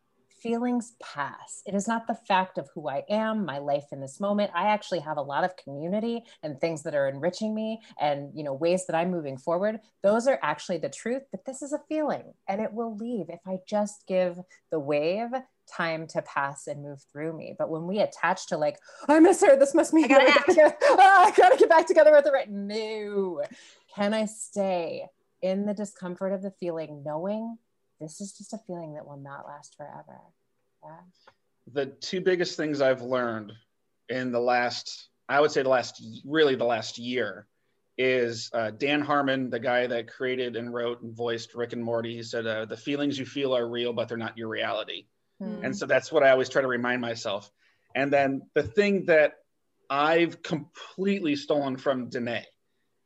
feelings 0.45 0.93
pass. 1.01 1.63
It 1.65 1.73
is 1.73 1.87
not 1.87 2.05
the 2.05 2.13
fact 2.13 2.59
of 2.59 2.69
who 2.75 2.87
I 2.87 3.01
am, 3.09 3.45
my 3.45 3.57
life 3.57 3.85
in 3.91 3.99
this 3.99 4.19
moment. 4.19 4.51
I 4.53 4.67
actually 4.67 4.99
have 4.99 5.17
a 5.17 5.21
lot 5.21 5.43
of 5.43 5.57
community 5.57 6.23
and 6.43 6.61
things 6.61 6.83
that 6.83 6.93
are 6.93 7.07
enriching 7.07 7.55
me 7.55 7.81
and, 7.99 8.29
you 8.35 8.43
know, 8.43 8.53
ways 8.53 8.85
that 8.85 8.95
I'm 8.95 9.09
moving 9.09 9.39
forward. 9.39 9.79
Those 10.03 10.27
are 10.27 10.37
actually 10.43 10.77
the 10.77 10.89
truth, 10.89 11.23
but 11.31 11.45
this 11.45 11.63
is 11.63 11.73
a 11.73 11.81
feeling 11.89 12.35
and 12.47 12.61
it 12.61 12.71
will 12.71 12.95
leave 12.95 13.25
if 13.29 13.39
I 13.47 13.57
just 13.67 14.05
give 14.07 14.37
the 14.69 14.79
wave 14.79 15.31
time 15.65 16.07
to 16.07 16.21
pass 16.21 16.67
and 16.67 16.83
move 16.83 17.03
through 17.11 17.35
me. 17.37 17.55
But 17.57 17.69
when 17.69 17.87
we 17.87 17.99
attach 17.99 18.47
to 18.47 18.57
like, 18.57 18.77
I 19.07 19.19
miss 19.19 19.41
her, 19.41 19.57
this 19.57 19.73
must 19.73 19.93
mean 19.93 20.05
I 20.05 20.07
gotta, 20.07 20.29
act. 20.29 20.51
oh, 20.83 20.97
I 20.99 21.33
gotta 21.35 21.57
get 21.57 21.69
back 21.69 21.87
together 21.87 22.11
with 22.11 22.25
her 22.25 22.31
right. 22.31 22.49
No. 22.49 23.41
Can 23.95 24.13
I 24.13 24.25
stay 24.25 25.05
in 25.41 25.65
the 25.65 25.73
discomfort 25.73 26.33
of 26.33 26.41
the 26.41 26.51
feeling, 26.51 27.03
knowing 27.05 27.57
this 27.99 28.19
is 28.21 28.33
just 28.33 28.53
a 28.53 28.57
feeling 28.67 28.93
that 28.93 29.07
will 29.07 29.17
not 29.17 29.45
last 29.45 29.75
forever. 29.77 30.19
Yeah. 30.83 30.97
The 31.73 31.85
two 31.85 32.21
biggest 32.21 32.57
things 32.57 32.81
I've 32.81 33.01
learned 33.01 33.53
in 34.09 34.31
the 34.31 34.39
last, 34.39 35.09
I 35.29 35.39
would 35.39 35.51
say 35.51 35.63
the 35.63 35.69
last, 35.69 36.03
really 36.25 36.55
the 36.55 36.65
last 36.65 36.97
year, 36.97 37.47
is 37.97 38.49
uh, 38.53 38.71
Dan 38.71 39.01
Harmon, 39.01 39.49
the 39.49 39.59
guy 39.59 39.87
that 39.87 40.07
created 40.07 40.55
and 40.55 40.73
wrote 40.73 41.01
and 41.01 41.15
voiced 41.15 41.55
Rick 41.55 41.73
and 41.73 41.83
Morty. 41.83 42.13
He 42.13 42.23
said, 42.23 42.45
uh, 42.45 42.65
"The 42.65 42.75
feelings 42.75 43.17
you 43.17 43.25
feel 43.25 43.55
are 43.55 43.69
real, 43.69 43.93
but 43.93 44.09
they're 44.09 44.17
not 44.17 44.37
your 44.37 44.49
reality." 44.49 45.05
Hmm. 45.39 45.63
And 45.63 45.77
so 45.77 45.85
that's 45.85 46.11
what 46.11 46.23
I 46.23 46.31
always 46.31 46.49
try 46.49 46.61
to 46.61 46.67
remind 46.67 47.01
myself. 47.01 47.51
And 47.95 48.11
then 48.11 48.43
the 48.53 48.63
thing 48.63 49.05
that 49.05 49.33
I've 49.89 50.41
completely 50.41 51.35
stolen 51.35 51.77
from 51.77 52.09
Danae 52.09 52.45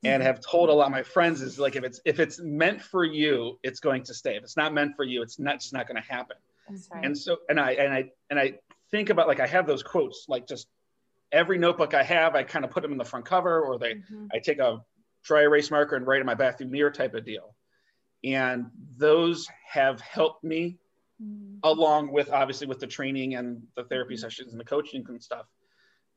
and 0.03 0.23
have 0.23 0.39
told 0.39 0.69
a 0.69 0.73
lot 0.73 0.85
of 0.85 0.91
my 0.91 1.03
friends 1.03 1.41
is 1.41 1.59
like 1.59 1.75
if 1.75 1.83
it's 1.83 1.99
if 2.05 2.19
it's 2.19 2.39
meant 2.39 2.81
for 2.81 3.03
you 3.03 3.59
it's 3.63 3.79
going 3.79 4.03
to 4.03 4.13
stay 4.13 4.35
if 4.35 4.43
it's 4.43 4.57
not 4.57 4.73
meant 4.73 4.95
for 4.95 5.03
you 5.03 5.21
it's 5.21 5.39
not 5.39 5.59
just 5.59 5.73
not 5.73 5.87
going 5.87 6.01
to 6.01 6.07
happen 6.07 6.37
right. 6.91 7.05
and 7.05 7.17
so 7.17 7.37
and 7.49 7.59
i 7.59 7.71
and 7.71 7.93
i 7.93 8.05
and 8.29 8.39
i 8.39 8.53
think 8.91 9.09
about 9.09 9.27
like 9.27 9.39
i 9.39 9.47
have 9.47 9.67
those 9.67 9.83
quotes 9.83 10.25
like 10.27 10.47
just 10.47 10.67
every 11.31 11.57
notebook 11.57 11.93
i 11.93 12.03
have 12.03 12.35
i 12.35 12.43
kind 12.43 12.63
of 12.63 12.71
put 12.71 12.81
them 12.81 12.91
in 12.91 12.97
the 12.97 13.05
front 13.05 13.25
cover 13.25 13.61
or 13.61 13.77
they 13.77 13.95
mm-hmm. 13.95 14.27
i 14.33 14.39
take 14.39 14.59
a 14.59 14.81
dry 15.23 15.41
erase 15.41 15.69
marker 15.69 15.95
and 15.95 16.07
write 16.07 16.21
in 16.21 16.25
my 16.25 16.33
bathroom 16.33 16.71
mirror 16.71 16.91
type 16.91 17.13
of 17.13 17.25
deal 17.25 17.55
and 18.23 18.67
those 18.97 19.47
have 19.69 19.99
helped 20.01 20.43
me 20.43 20.77
mm-hmm. 21.21 21.57
along 21.63 22.11
with 22.11 22.31
obviously 22.31 22.67
with 22.67 22.79
the 22.79 22.87
training 22.87 23.35
and 23.35 23.61
the 23.75 23.83
therapy 23.83 24.15
mm-hmm. 24.15 24.21
sessions 24.21 24.51
and 24.51 24.59
the 24.59 24.65
coaching 24.65 25.05
and 25.07 25.21
stuff 25.21 25.45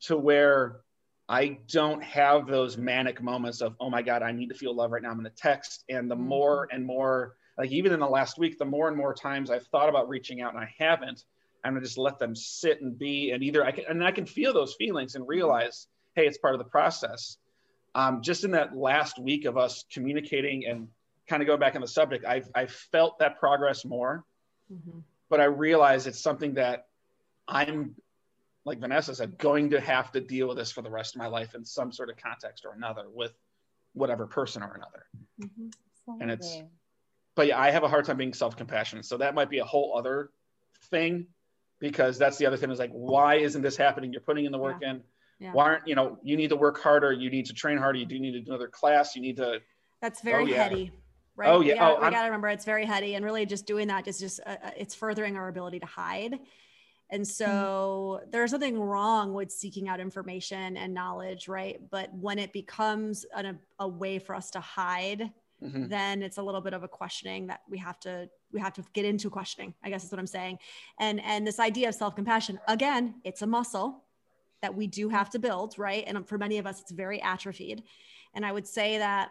to 0.01 0.17
where 0.17 0.81
I 1.29 1.59
don't 1.71 2.03
have 2.03 2.47
those 2.47 2.77
manic 2.77 3.21
moments 3.21 3.61
of, 3.61 3.75
oh 3.79 3.89
my 3.89 4.01
God, 4.01 4.23
I 4.23 4.31
need 4.31 4.49
to 4.49 4.55
feel 4.55 4.75
love 4.75 4.91
right 4.91 5.01
now. 5.01 5.09
I'm 5.09 5.17
going 5.17 5.25
to 5.25 5.35
text. 5.35 5.85
And 5.89 6.11
the 6.11 6.15
mm-hmm. 6.15 6.27
more 6.27 6.67
and 6.71 6.85
more, 6.85 7.35
like 7.57 7.71
even 7.71 7.93
in 7.93 7.99
the 7.99 8.07
last 8.07 8.37
week, 8.37 8.57
the 8.59 8.65
more 8.65 8.87
and 8.87 8.97
more 8.97 9.13
times 9.13 9.49
I've 9.49 9.65
thought 9.67 9.89
about 9.89 10.09
reaching 10.09 10.41
out 10.41 10.53
and 10.53 10.61
I 10.61 10.73
haven't, 10.77 11.23
I'm 11.63 11.73
going 11.73 11.81
to 11.81 11.87
just 11.87 11.97
let 11.97 12.19
them 12.19 12.35
sit 12.35 12.81
and 12.81 12.97
be. 12.97 13.31
And 13.31 13.41
either 13.41 13.63
I 13.63 13.71
can, 13.71 13.85
and 13.87 14.03
I 14.03 14.11
can 14.11 14.25
feel 14.25 14.53
those 14.53 14.75
feelings 14.75 15.15
and 15.15 15.25
realize, 15.25 15.87
hey, 16.15 16.27
it's 16.27 16.37
part 16.37 16.55
of 16.55 16.59
the 16.59 16.65
process. 16.65 17.37
Um, 17.95 18.21
just 18.21 18.43
in 18.43 18.51
that 18.51 18.75
last 18.75 19.17
week 19.17 19.45
of 19.45 19.57
us 19.57 19.85
communicating 19.91 20.65
and 20.65 20.89
kind 21.29 21.41
of 21.41 21.47
going 21.47 21.59
back 21.59 21.75
on 21.75 21.81
the 21.81 21.87
subject, 21.87 22.25
I've, 22.25 22.49
I've 22.53 22.71
felt 22.71 23.19
that 23.19 23.39
progress 23.39 23.85
more. 23.85 24.25
Mm-hmm. 24.71 24.99
But 25.29 25.39
I 25.39 25.45
realize 25.45 26.07
it's 26.07 26.19
something 26.19 26.55
that 26.55 26.87
I'm 27.47 27.95
like 28.65 28.79
Vanessa 28.79 29.13
said, 29.15 29.37
going 29.37 29.71
to 29.71 29.79
have 29.79 30.11
to 30.13 30.21
deal 30.21 30.47
with 30.47 30.57
this 30.57 30.71
for 30.71 30.81
the 30.81 30.89
rest 30.89 31.15
of 31.15 31.19
my 31.19 31.27
life 31.27 31.53
in 31.55 31.65
some 31.65 31.91
sort 31.91 32.09
of 32.09 32.17
context 32.17 32.65
or 32.65 32.73
another 32.73 33.05
with 33.11 33.33
whatever 33.93 34.25
person 34.25 34.63
or 34.63 34.73
another. 34.73 35.05
Mm-hmm. 35.41 36.21
And 36.21 36.31
it's, 36.31 36.61
but 37.35 37.47
yeah, 37.47 37.59
I 37.59 37.71
have 37.71 37.83
a 37.83 37.89
hard 37.89 38.05
time 38.05 38.17
being 38.17 38.33
self 38.33 38.55
compassionate. 38.55 39.05
So 39.05 39.17
that 39.17 39.35
might 39.35 39.49
be 39.49 39.59
a 39.59 39.65
whole 39.65 39.97
other 39.97 40.29
thing 40.89 41.27
because 41.79 42.17
that's 42.17 42.37
the 42.37 42.45
other 42.45 42.57
thing 42.57 42.71
is 42.71 42.79
like, 42.79 42.91
why 42.91 43.35
isn't 43.35 43.61
this 43.61 43.75
happening? 43.75 44.13
You're 44.13 44.21
putting 44.21 44.45
in 44.45 44.51
the 44.51 44.57
work 44.57 44.77
yeah. 44.81 44.91
in. 44.91 45.01
Yeah. 45.39 45.51
Why 45.51 45.65
aren't, 45.65 45.87
you 45.87 45.95
know, 45.95 46.17
you 46.23 46.37
need 46.37 46.49
to 46.49 46.55
work 46.55 46.81
harder. 46.81 47.11
You 47.11 47.29
need 47.29 47.47
to 47.47 47.53
train 47.53 47.77
harder. 47.77 47.99
You 47.99 48.05
do 48.05 48.19
need 48.19 48.31
to 48.31 48.39
do 48.39 48.51
another 48.51 48.67
class. 48.67 49.15
You 49.15 49.21
need 49.21 49.37
to. 49.37 49.59
That's 50.01 50.21
very 50.21 50.43
oh, 50.43 50.47
yeah. 50.47 50.63
heady. 50.63 50.91
Right. 51.35 51.49
Oh 51.49 51.61
yeah. 51.61 51.73
We 51.73 51.79
gotta, 51.79 51.95
oh, 51.95 52.05
we 52.05 52.11
gotta 52.11 52.25
remember 52.25 52.49
it's 52.49 52.65
very 52.65 52.85
heady 52.85 53.15
and 53.15 53.25
really 53.25 53.45
just 53.45 53.65
doing 53.65 53.87
that 53.87 54.07
is 54.07 54.19
just, 54.19 54.39
uh, 54.45 54.55
uh 54.63 54.71
it's 54.77 54.93
furthering 54.93 55.35
our 55.35 55.47
ability 55.47 55.79
to 55.79 55.85
hide 55.85 56.39
and 57.13 57.27
so 57.27 58.19
mm-hmm. 58.19 58.31
there's 58.31 58.51
nothing 58.51 58.79
wrong 58.79 59.35
with 59.35 59.51
seeking 59.51 59.87
out 59.87 59.99
information 59.99 60.75
and 60.75 60.95
knowledge, 60.95 61.47
right? 61.47 61.79
But 61.91 62.11
when 62.11 62.39
it 62.39 62.51
becomes 62.51 63.23
an, 63.35 63.59
a, 63.79 63.87
way 63.87 64.17
for 64.17 64.33
us 64.33 64.49
to 64.49 64.59
hide, 64.59 65.31
mm-hmm. 65.61 65.89
then 65.89 66.23
it's 66.23 66.39
a 66.39 66.41
little 66.41 66.59
bit 66.59 66.73
of 66.73 66.81
a 66.81 66.87
questioning 66.87 67.45
that 67.47 67.61
we 67.69 67.77
have 67.77 67.99
to 68.01 68.27
we 68.51 68.59
have 68.59 68.73
to 68.73 68.83
get 68.93 69.05
into 69.05 69.29
questioning. 69.29 69.75
I 69.83 69.91
guess 69.91 70.03
is 70.03 70.11
what 70.11 70.17
I'm 70.17 70.25
saying. 70.25 70.57
And 70.99 71.21
and 71.21 71.45
this 71.45 71.59
idea 71.59 71.89
of 71.89 71.93
self-compassion, 71.93 72.59
again, 72.67 73.15
it's 73.23 73.43
a 73.43 73.47
muscle 73.47 74.03
that 74.63 74.73
we 74.73 74.87
do 74.87 75.07
have 75.09 75.29
to 75.31 75.39
build, 75.39 75.77
right? 75.77 76.03
And 76.07 76.27
for 76.27 76.39
many 76.39 76.57
of 76.57 76.65
us, 76.65 76.81
it's 76.81 76.91
very 76.91 77.21
atrophied. 77.21 77.83
And 78.33 78.43
I 78.43 78.51
would 78.51 78.65
say 78.65 78.97
that 78.97 79.29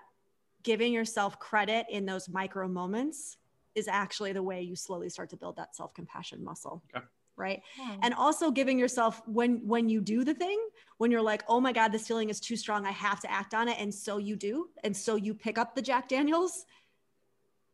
giving 0.62 0.92
yourself 0.92 1.38
credit 1.38 1.86
in 1.90 2.06
those 2.06 2.28
micro 2.28 2.68
moments 2.68 3.36
is 3.74 3.88
actually 3.88 4.32
the 4.32 4.42
way 4.42 4.62
you 4.62 4.76
slowly 4.76 5.08
start 5.08 5.30
to 5.30 5.36
build 5.36 5.56
that 5.56 5.74
self-compassion 5.74 6.42
muscle. 6.44 6.82
Okay 6.94 7.04
right 7.36 7.62
yeah. 7.78 7.96
and 8.02 8.12
also 8.12 8.50
giving 8.50 8.78
yourself 8.78 9.22
when 9.26 9.66
when 9.66 9.88
you 9.88 10.02
do 10.02 10.22
the 10.22 10.34
thing 10.34 10.60
when 10.98 11.10
you're 11.10 11.22
like 11.22 11.42
oh 11.48 11.58
my 11.58 11.72
god 11.72 11.90
this 11.90 12.06
feeling 12.06 12.28
is 12.28 12.38
too 12.38 12.56
strong 12.56 12.84
i 12.84 12.90
have 12.90 13.20
to 13.20 13.30
act 13.30 13.54
on 13.54 13.68
it 13.68 13.76
and 13.80 13.92
so 13.92 14.18
you 14.18 14.36
do 14.36 14.68
and 14.84 14.94
so 14.94 15.16
you 15.16 15.32
pick 15.32 15.56
up 15.56 15.74
the 15.74 15.80
jack 15.80 16.08
daniels 16.08 16.66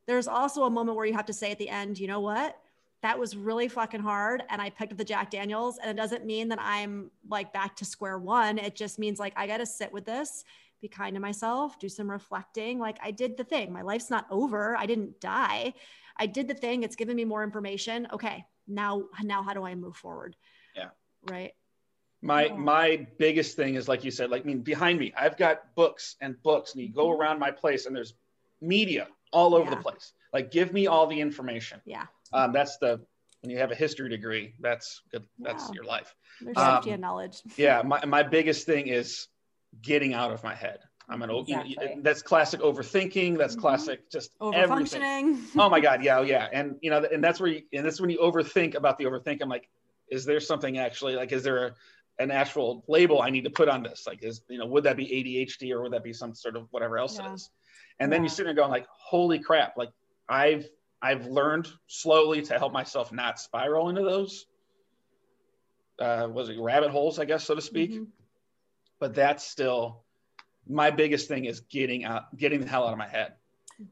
there's 0.07 0.29
also 0.29 0.63
a 0.63 0.71
moment 0.71 0.97
where 0.97 1.07
you 1.07 1.13
have 1.13 1.27
to 1.27 1.33
say 1.33 1.51
at 1.51 1.59
the 1.59 1.69
end 1.69 1.99
you 1.99 2.07
know 2.07 2.21
what 2.21 2.57
that 3.03 3.19
was 3.19 3.37
really 3.37 3.69
fucking 3.69 4.01
hard. 4.01 4.43
And 4.51 4.61
I 4.61 4.71
picked 4.71 4.93
up 4.93 4.99
the 4.99 5.05
Jack 5.05 5.31
Daniels. 5.31 5.79
And 5.79 5.91
it 5.91 6.01
doesn't 6.01 6.27
mean 6.27 6.49
that 6.49 6.59
I'm 6.61 7.11
like 7.29 7.53
back 7.53 7.77
to 7.77 7.85
square 7.85 8.19
one. 8.19 8.59
It 8.59 8.75
just 8.75 8.99
means 8.99 9.21
like 9.21 9.33
I 9.37 9.47
got 9.47 9.59
to 9.59 9.67
sit 9.67 9.93
with 9.93 10.05
this, 10.05 10.45
be 10.81 10.89
kind 10.89 11.15
to 11.15 11.21
myself, 11.21 11.79
do 11.79 11.89
some 11.89 12.11
reflecting. 12.11 12.79
Like 12.79 12.99
I 13.03 13.11
did 13.11 13.37
the 13.37 13.45
thing. 13.45 13.73
My 13.73 13.83
life's 13.83 14.11
not 14.11 14.27
over. 14.31 14.77
I 14.77 14.87
didn't 14.87 15.21
die. 15.21 15.75
I 16.17 16.27
did 16.27 16.49
the 16.49 16.55
thing. 16.55 16.83
It's 16.83 16.97
given 16.97 17.17
me 17.17 17.25
more 17.25 17.43
information. 17.43 18.09
Okay. 18.13 18.45
Now, 18.67 19.05
now 19.23 19.43
how 19.43 19.55
do 19.55 19.65
I 19.65 19.75
move 19.75 19.97
forward? 19.97 20.37
Yeah. 20.77 20.89
Right. 21.31 21.53
My 22.21 22.49
my 22.49 23.07
biggest 23.19 23.57
thing 23.57 23.77
is 23.77 23.87
like 23.89 24.03
you 24.05 24.11
said, 24.11 24.31
like 24.31 24.43
I 24.43 24.45
mean, 24.45 24.61
behind 24.63 24.99
me, 24.99 25.13
I've 25.17 25.37
got 25.37 25.75
books 25.77 26.17
and 26.21 26.41
books, 26.43 26.73
and 26.75 26.83
you 26.83 26.89
go 26.93 27.07
Mhm. 27.09 27.19
around 27.19 27.39
my 27.39 27.53
place, 27.53 27.87
and 27.87 27.95
there's 27.95 28.15
media 28.61 29.07
all 29.33 29.55
over 29.55 29.71
Yeah. 29.71 29.77
the 29.77 29.83
place. 29.83 30.13
Like, 30.33 30.51
give 30.51 30.73
me 30.73 30.89
all 30.89 31.07
the 31.07 31.21
information. 31.21 31.81
Yeah. 31.85 32.07
Um, 32.33 32.53
that's 32.53 32.77
the 32.79 33.01
when 33.43 33.51
you 33.51 33.59
have 33.59 33.71
a 33.71 33.75
history 33.77 34.09
degree, 34.09 34.55
that's 34.59 35.01
good. 35.13 35.25
That's 35.39 35.69
Yeah. 35.69 35.75
your 35.75 35.85
life. 35.85 36.13
There's 36.41 36.57
Um, 36.57 36.77
safety 36.79 36.91
and 36.91 37.01
knowledge. 37.01 37.41
Yeah. 37.57 37.83
My 37.85 38.05
my 38.05 38.25
biggest 38.25 38.67
thing 38.67 38.89
is 38.89 39.29
getting 39.83 40.15
out 40.15 40.31
of 40.33 40.43
my 40.43 40.55
head. 40.55 40.79
I'm 41.11 41.23
an 41.23 41.31
o- 41.31 41.45
you 41.47 41.57
know, 41.57 41.63
Exactly. 41.63 42.03
that's 42.03 42.21
classic 42.23 42.61
overthinking. 42.61 43.39
That's 43.39 43.57
Mhm. 43.57 43.61
classic 43.61 44.11
just. 44.11 44.39
Overfunctioning. 44.41 45.39
oh 45.57 45.71
my 45.71 45.81
god 45.81 46.03
yeah 46.05 46.21
yeah 46.21 46.49
and 46.53 46.77
you 46.83 46.91
know 46.91 47.03
and 47.11 47.25
that's 47.25 47.41
where 47.41 47.51
you 47.51 47.63
and 47.73 47.85
that's 47.87 48.01
when 48.01 48.11
you 48.11 48.19
overthink 48.19 48.75
about 48.75 48.99
the 48.99 49.05
overthink 49.05 49.39
i'm 49.41 49.49
like 49.49 49.69
is 50.11 50.25
there 50.27 50.41
something 50.41 50.77
actually 50.79 51.15
like 51.17 51.33
is 51.33 51.43
there 51.43 51.67
a, 51.69 51.75
an 52.19 52.31
actual 52.31 52.85
label 52.89 53.23
i 53.23 53.31
need 53.31 53.45
to 53.45 53.51
put 53.51 53.69
on 53.69 53.83
this 53.83 54.05
like 54.07 54.23
is 54.23 54.43
you 54.49 54.59
know 54.59 54.67
would 54.67 54.85
that 54.85 54.97
be 54.97 55.07
adhd 55.07 55.71
or 55.73 55.81
would 55.83 55.93
that 55.93 56.05
be 56.05 56.13
some 56.13 56.35
sort 56.35 56.55
of 56.57 56.67
whatever 56.71 56.99
else 56.99 57.19
Yeah. 57.19 57.31
it 57.31 57.35
is 57.35 57.51
and 58.01 58.13
then 58.13 58.23
you 58.23 58.29
sit 58.29 58.45
there 58.45 58.53
going 58.55 58.71
like 58.71 58.87
holy 58.91 59.39
crap 59.39 59.77
like 59.79 59.91
i've 60.29 60.69
i've 61.01 61.25
learned 61.27 61.69
slowly 61.87 62.43
to 62.43 62.59
help 62.59 62.73
myself 62.73 63.11
not 63.13 63.41
spiral 63.41 63.89
into 63.89 64.03
those 64.03 64.45
uh 65.99 66.29
was 66.31 66.49
it 66.51 66.59
rabbit 66.61 66.91
holes 66.91 67.19
i 67.19 67.25
guess 67.25 67.45
so 67.45 67.55
to 67.55 67.63
speak 67.63 67.93
Mhm. 67.93 68.07
But 68.99 69.15
that's 69.15 69.45
still 69.45 70.05
my 70.69 70.91
biggest 70.91 71.29
thing 71.29 71.45
is 71.45 71.61
getting 71.61 72.05
out 72.05 72.37
getting 72.37 72.61
the 72.61 72.67
hell 72.67 72.87
out 72.87 72.93
of 72.93 72.99
my 72.99 73.09
head. 73.09 73.35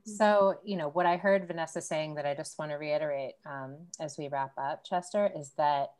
So, 0.04 0.56
you 0.64 0.76
know, 0.76 0.88
what 0.88 1.06
I 1.06 1.16
heard 1.16 1.46
Vanessa 1.46 1.80
saying 1.80 2.16
that 2.16 2.26
I 2.26 2.34
just 2.34 2.58
want 2.58 2.72
to 2.72 2.76
reiterate 2.76 3.34
um, 3.44 3.76
as 4.00 4.18
we 4.18 4.26
wrap 4.26 4.52
up, 4.58 4.84
Chester, 4.84 5.30
is 5.36 5.52
that 5.58 5.92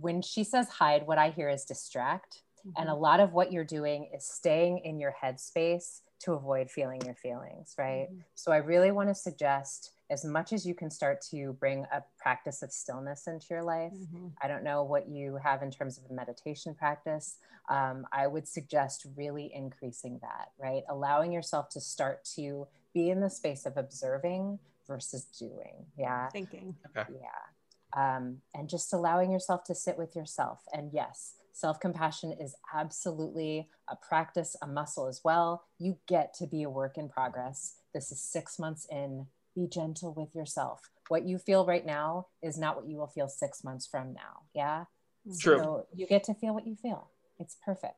when 0.00 0.22
she 0.22 0.44
says 0.44 0.68
hide, 0.68 1.06
what 1.06 1.18
I 1.18 1.28
hear 1.30 1.50
is 1.50 1.64
distract. 1.64 2.40
And 2.78 2.88
a 2.88 2.94
lot 2.94 3.20
of 3.20 3.34
what 3.34 3.52
you're 3.52 3.62
doing 3.62 4.08
is 4.14 4.24
staying 4.24 4.78
in 4.78 4.98
your 4.98 5.14
headspace 5.22 6.00
to 6.24 6.32
avoid 6.32 6.70
feeling 6.70 7.00
your 7.04 7.14
feelings, 7.14 7.74
right? 7.78 8.08
Mhm. 8.10 8.24
So 8.34 8.52
I 8.52 8.58
really 8.58 8.90
want 8.90 9.08
to 9.08 9.14
suggest, 9.14 9.92
as 10.10 10.24
much 10.24 10.52
as 10.52 10.66
you 10.66 10.74
can 10.74 10.90
start 10.90 11.20
to 11.30 11.52
bring 11.54 11.84
a 11.92 12.02
practice 12.18 12.62
of 12.62 12.72
stillness 12.72 13.26
into 13.26 13.46
your 13.50 13.62
life, 13.62 13.92
Mhm. 13.92 14.32
I 14.40 14.48
don't 14.48 14.64
know 14.64 14.82
what 14.82 15.08
you 15.08 15.36
have 15.36 15.62
in 15.62 15.70
terms 15.70 15.98
of 15.98 16.10
a 16.10 16.12
meditation 16.12 16.74
practice. 16.74 17.38
Um, 17.68 18.06
I 18.12 18.26
would 18.26 18.48
suggest 18.48 19.06
really 19.16 19.52
increasing 19.52 20.18
that, 20.20 20.52
right? 20.58 20.84
Allowing 20.88 21.32
yourself 21.32 21.68
to 21.70 21.80
start 21.80 22.24
to 22.36 22.68
be 22.92 23.10
in 23.10 23.20
the 23.20 23.30
space 23.30 23.66
of 23.66 23.76
observing 23.76 24.60
versus 24.86 25.24
doing. 25.26 25.90
Yeah. 25.96 26.28
Thinking. 26.30 26.76
Okay. 26.86 27.12
Yeah. 27.20 27.46
Um, 27.92 28.42
and 28.54 28.68
just 28.68 28.92
allowing 28.92 29.30
yourself 29.30 29.64
to 29.64 29.74
sit 29.74 29.96
with 29.96 30.16
yourself. 30.16 30.66
And 30.72 30.92
yes, 30.92 31.36
self 31.54 31.80
compassion 31.80 32.32
is 32.38 32.54
absolutely 32.74 33.68
a 33.88 33.96
practice, 33.96 34.56
a 34.60 34.66
muscle 34.66 35.06
as 35.06 35.22
well. 35.24 35.64
You 35.78 35.96
get 36.06 36.34
to 36.34 36.46
be 36.46 36.64
a 36.64 36.68
work 36.70 36.98
in 36.98 37.08
progress. 37.08 37.76
This 37.94 38.12
is 38.12 38.20
six 38.20 38.58
months 38.58 38.86
in. 38.90 39.26
Be 39.54 39.68
gentle 39.68 40.12
with 40.14 40.34
yourself. 40.34 40.90
What 41.08 41.24
you 41.24 41.38
feel 41.38 41.64
right 41.64 41.86
now 41.86 42.26
is 42.42 42.58
not 42.58 42.74
what 42.76 42.88
you 42.88 42.96
will 42.96 43.06
feel 43.06 43.28
six 43.28 43.62
months 43.62 43.86
from 43.86 44.12
now. 44.12 44.42
Yeah. 44.52 44.84
Mm-hmm. 45.26 45.38
True. 45.38 45.58
So 45.58 45.86
you 45.94 46.06
get 46.08 46.24
to 46.24 46.34
feel 46.34 46.54
what 46.54 46.66
you 46.66 46.74
feel. 46.74 47.08
It's 47.38 47.56
perfect. 47.64 47.94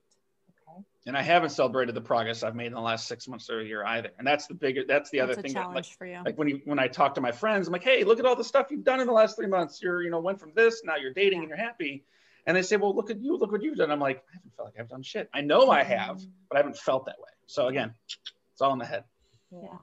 Okay. 0.68 0.82
and 1.06 1.16
I 1.16 1.22
haven't 1.22 1.50
celebrated 1.50 1.94
the 1.94 2.00
progress 2.00 2.42
I've 2.42 2.56
made 2.56 2.66
in 2.66 2.72
the 2.74 2.80
last 2.80 3.06
six 3.08 3.26
months 3.28 3.48
or 3.48 3.60
a 3.60 3.64
year 3.64 3.84
either. 3.84 4.10
And 4.18 4.26
that's 4.26 4.46
the 4.46 4.54
bigger, 4.54 4.82
that's 4.86 5.08
the 5.10 5.18
That's 5.18 5.30
other 5.30 5.40
a 5.40 5.42
thing. 5.42 5.54
That, 5.54 5.60
challenge 5.60 5.88
like, 5.88 5.98
for 5.98 6.06
you. 6.06 6.20
like 6.26 6.36
when 6.36 6.48
you 6.48 6.60
when 6.64 6.78
I 6.78 6.88
talk 6.88 7.14
to 7.14 7.20
my 7.20 7.32
friends, 7.32 7.68
I'm 7.68 7.72
like, 7.72 7.84
hey, 7.84 8.04
look 8.04 8.18
at 8.18 8.26
all 8.26 8.36
the 8.36 8.44
stuff 8.44 8.66
you've 8.70 8.84
done 8.84 9.00
in 9.00 9.06
the 9.06 9.12
last 9.12 9.36
three 9.36 9.46
months. 9.46 9.80
You're 9.82 10.02
you 10.02 10.10
know 10.10 10.20
went 10.20 10.40
from 10.40 10.52
this, 10.54 10.82
now 10.84 10.96
you're 10.96 11.12
dating 11.14 11.40
and 11.40 11.48
you're 11.48 11.56
happy. 11.56 12.04
And 12.46 12.56
they 12.56 12.62
say, 12.62 12.76
well, 12.76 12.94
look 12.94 13.10
at 13.10 13.20
you, 13.20 13.36
look 13.36 13.50
what 13.50 13.62
you've 13.62 13.76
done. 13.76 13.90
I'm 13.90 13.98
like, 14.00 14.18
I 14.18 14.34
haven't 14.34 14.54
felt 14.56 14.68
like 14.68 14.80
I've 14.80 14.88
done 14.88 15.02
shit. 15.02 15.28
I 15.34 15.40
know 15.40 15.70
I 15.70 15.82
have, 15.82 16.20
but 16.48 16.56
I 16.56 16.58
haven't 16.58 16.76
felt 16.76 17.06
that 17.06 17.16
way. 17.18 17.30
So 17.46 17.66
again, 17.66 17.92
it's 18.52 18.60
all 18.60 18.72
in 18.72 18.78
the 18.78 18.86
head. 18.86 19.04
Yeah. 19.50 19.78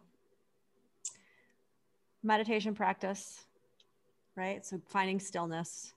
meditation 2.24 2.74
practice, 2.74 3.44
right? 4.36 4.66
So 4.66 4.82
finding 4.88 5.20
stillness, 5.20 5.94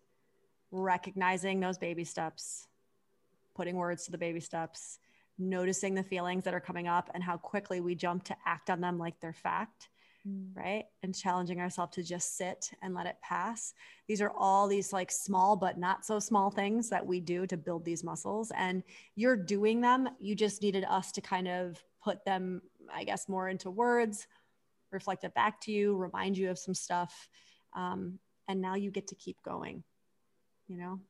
recognizing 0.73 1.61
those 1.61 1.79
baby 1.79 2.05
steps, 2.05 2.67
putting 3.55 3.77
words 3.77 4.05
to 4.07 4.11
the 4.11 4.19
baby 4.19 4.41
steps, 4.41 4.99
noticing 5.39 5.95
the 5.95 6.03
feelings 6.03 6.45
that 6.45 6.55
are 6.55 6.61
coming 6.61 6.89
up 6.89 7.11
and 7.15 7.23
how 7.23 7.37
quickly 7.37 7.81
we 7.81 7.95
jump 7.95 8.25
to 8.25 8.37
act 8.45 8.71
on 8.71 8.81
them 8.81 8.99
like 8.99 9.21
they're 9.21 9.33
fact, 9.33 9.89
right? 10.55 10.85
And 11.03 11.15
challenging 11.15 11.61
ourselves 11.61 11.95
to 11.97 12.03
just 12.03 12.37
sit 12.37 12.71
and 12.83 12.95
let 12.95 13.07
it 13.07 13.17
pass. 13.23 13.75
These 14.09 14.21
are 14.21 14.33
all 14.37 14.67
these 14.69 14.93
like 14.93 15.11
small 15.11 15.57
but 15.57 15.79
not 15.79 16.05
so 16.05 16.19
small 16.19 16.51
things 16.51 16.89
that 16.91 17.05
we 17.07 17.21
do 17.21 17.47
to 17.47 17.57
build 17.57 17.85
these 17.85 18.03
muscles. 18.05 18.53
And 18.57 18.83
you're 19.15 19.37
doing 19.37 19.81
them. 19.81 20.09
You 20.21 20.35
just 20.35 20.63
needed 20.63 20.85
us 20.89 21.13
to 21.13 21.21
kind 21.21 21.49
of 21.49 21.83
put 22.03 22.25
them, 22.25 22.63
I 22.93 23.05
guess, 23.05 23.29
more 23.29 23.49
into 23.49 23.71
words 23.71 24.27
reflect 24.93 25.25
it 25.25 25.35
back 25.35 25.61
to 25.63 25.73
you, 25.73 25.97
remind 25.97 26.39
you 26.39 26.51
of 26.51 26.59
some 26.59 26.75
stuff. 26.75 27.29
Um, 27.75 28.19
and 28.49 28.61
now 28.61 28.75
you 28.75 28.91
get 28.91 29.09
to 29.09 29.15
keep 29.15 29.37
going, 29.43 29.83
you 30.69 30.77
know, 30.77 31.01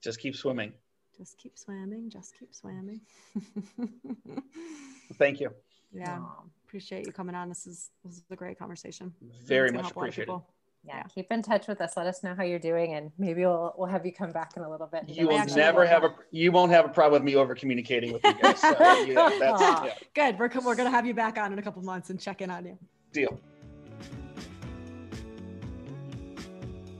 Just 0.00 0.20
keep 0.20 0.36
swimming. 0.36 0.72
just 1.18 1.36
keep 1.36 1.58
swimming, 1.58 2.08
just 2.08 2.34
keep 2.38 2.54
swimming. 2.54 3.00
Thank 5.14 5.40
you. 5.40 5.50
yeah. 5.92 6.18
Aw. 6.20 6.42
Appreciate 6.70 7.04
you 7.04 7.10
coming 7.10 7.34
on. 7.34 7.48
This 7.48 7.66
is, 7.66 7.90
this 8.04 8.14
is 8.18 8.22
a 8.30 8.36
great 8.36 8.56
conversation. 8.56 9.12
Very 9.44 9.70
It's 9.70 9.74
much 9.74 9.82
help 9.86 9.96
a 9.96 9.98
lot 9.98 10.02
of 10.04 10.14
appreciated. 10.14 10.40
Yeah, 10.84 10.96
Yeah. 10.98 11.02
keep 11.12 11.32
in 11.32 11.42
touch 11.42 11.66
with 11.66 11.80
us. 11.80 11.96
Let 11.96 12.06
us 12.06 12.22
know 12.22 12.32
how 12.32 12.44
you're 12.44 12.60
doing, 12.60 12.94
and 12.94 13.10
maybe 13.18 13.40
we'll 13.44 13.74
we'll 13.76 13.88
have 13.88 14.06
you 14.06 14.12
come 14.12 14.30
back 14.30 14.52
in 14.56 14.62
a 14.62 14.70
little 14.70 14.86
bit. 14.86 15.08
You 15.08 15.26
will 15.26 15.34
us 15.34 15.40
actually 15.40 15.50
some- 15.54 15.58
never 15.62 15.84
have 15.84 16.04
a 16.04 16.14
you 16.30 16.52
won't 16.52 16.70
have 16.70 16.84
a 16.84 16.88
problem 16.88 17.20
with 17.24 17.26
me 17.26 17.34
over 17.36 17.56
communicating 17.56 18.12
with 18.12 18.22
you 18.24 18.34
guys. 18.40 18.60
So, 18.60 18.68
yeah, 18.78 19.30
that's 19.40 19.60
yeah, 19.60 19.92
Good. 20.14 20.38
We're, 20.38 20.48
we're 20.64 20.76
going 20.76 20.84
to 20.86 20.90
have 20.92 21.04
you 21.06 21.12
back 21.12 21.38
on 21.38 21.52
in 21.52 21.58
a 21.58 21.62
couple 21.62 21.82
months 21.82 22.08
and 22.10 22.20
check 22.20 22.40
in 22.40 22.50
on 22.52 22.64
you. 22.64 22.78
deal. 23.12 23.36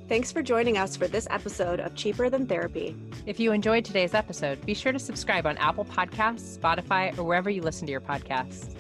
Thanks 0.09 0.33
for 0.33 0.43
joining 0.43 0.77
us 0.77 0.97
for 0.97 1.07
this 1.07 1.29
episode 1.31 1.79
of 1.79 1.95
Cheaper 1.95 2.29
Than 2.29 2.45
Therapy. 2.45 2.97
If 3.27 3.39
you 3.39 3.53
enjoyed 3.53 3.85
today's 3.85 4.13
episode, 4.13 4.67
be 4.67 4.75
sure 4.75 4.91
to 4.91 4.99
subscribe 4.99 5.47
on 5.47 5.57
Apple 5.59 5.85
Podcasts, 5.85 6.59
Spotify, 6.59 7.17
or 7.17 7.23
wherever 7.23 7.49
you 7.49 7.63
listen 7.63 7.87
to 7.87 7.93
your 7.93 8.01
podcasts. 8.01 8.75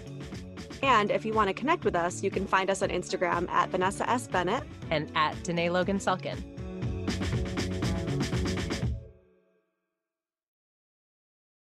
And 0.82 1.10
if 1.10 1.24
you 1.24 1.32
want 1.32 1.48
to 1.48 1.54
connect 1.54 1.84
with 1.84 1.94
us, 1.94 2.22
you 2.22 2.30
can 2.30 2.46
find 2.46 2.70
us 2.70 2.82
on 2.82 2.88
Instagram 2.88 3.48
at 3.48 3.70
Vanessa 3.70 4.08
S. 4.08 4.26
Bennett. 4.26 4.64
And 4.90 5.10
at 5.14 5.42
Danae 5.44 5.70
Logan 5.70 5.98
Selkin. 5.98 6.42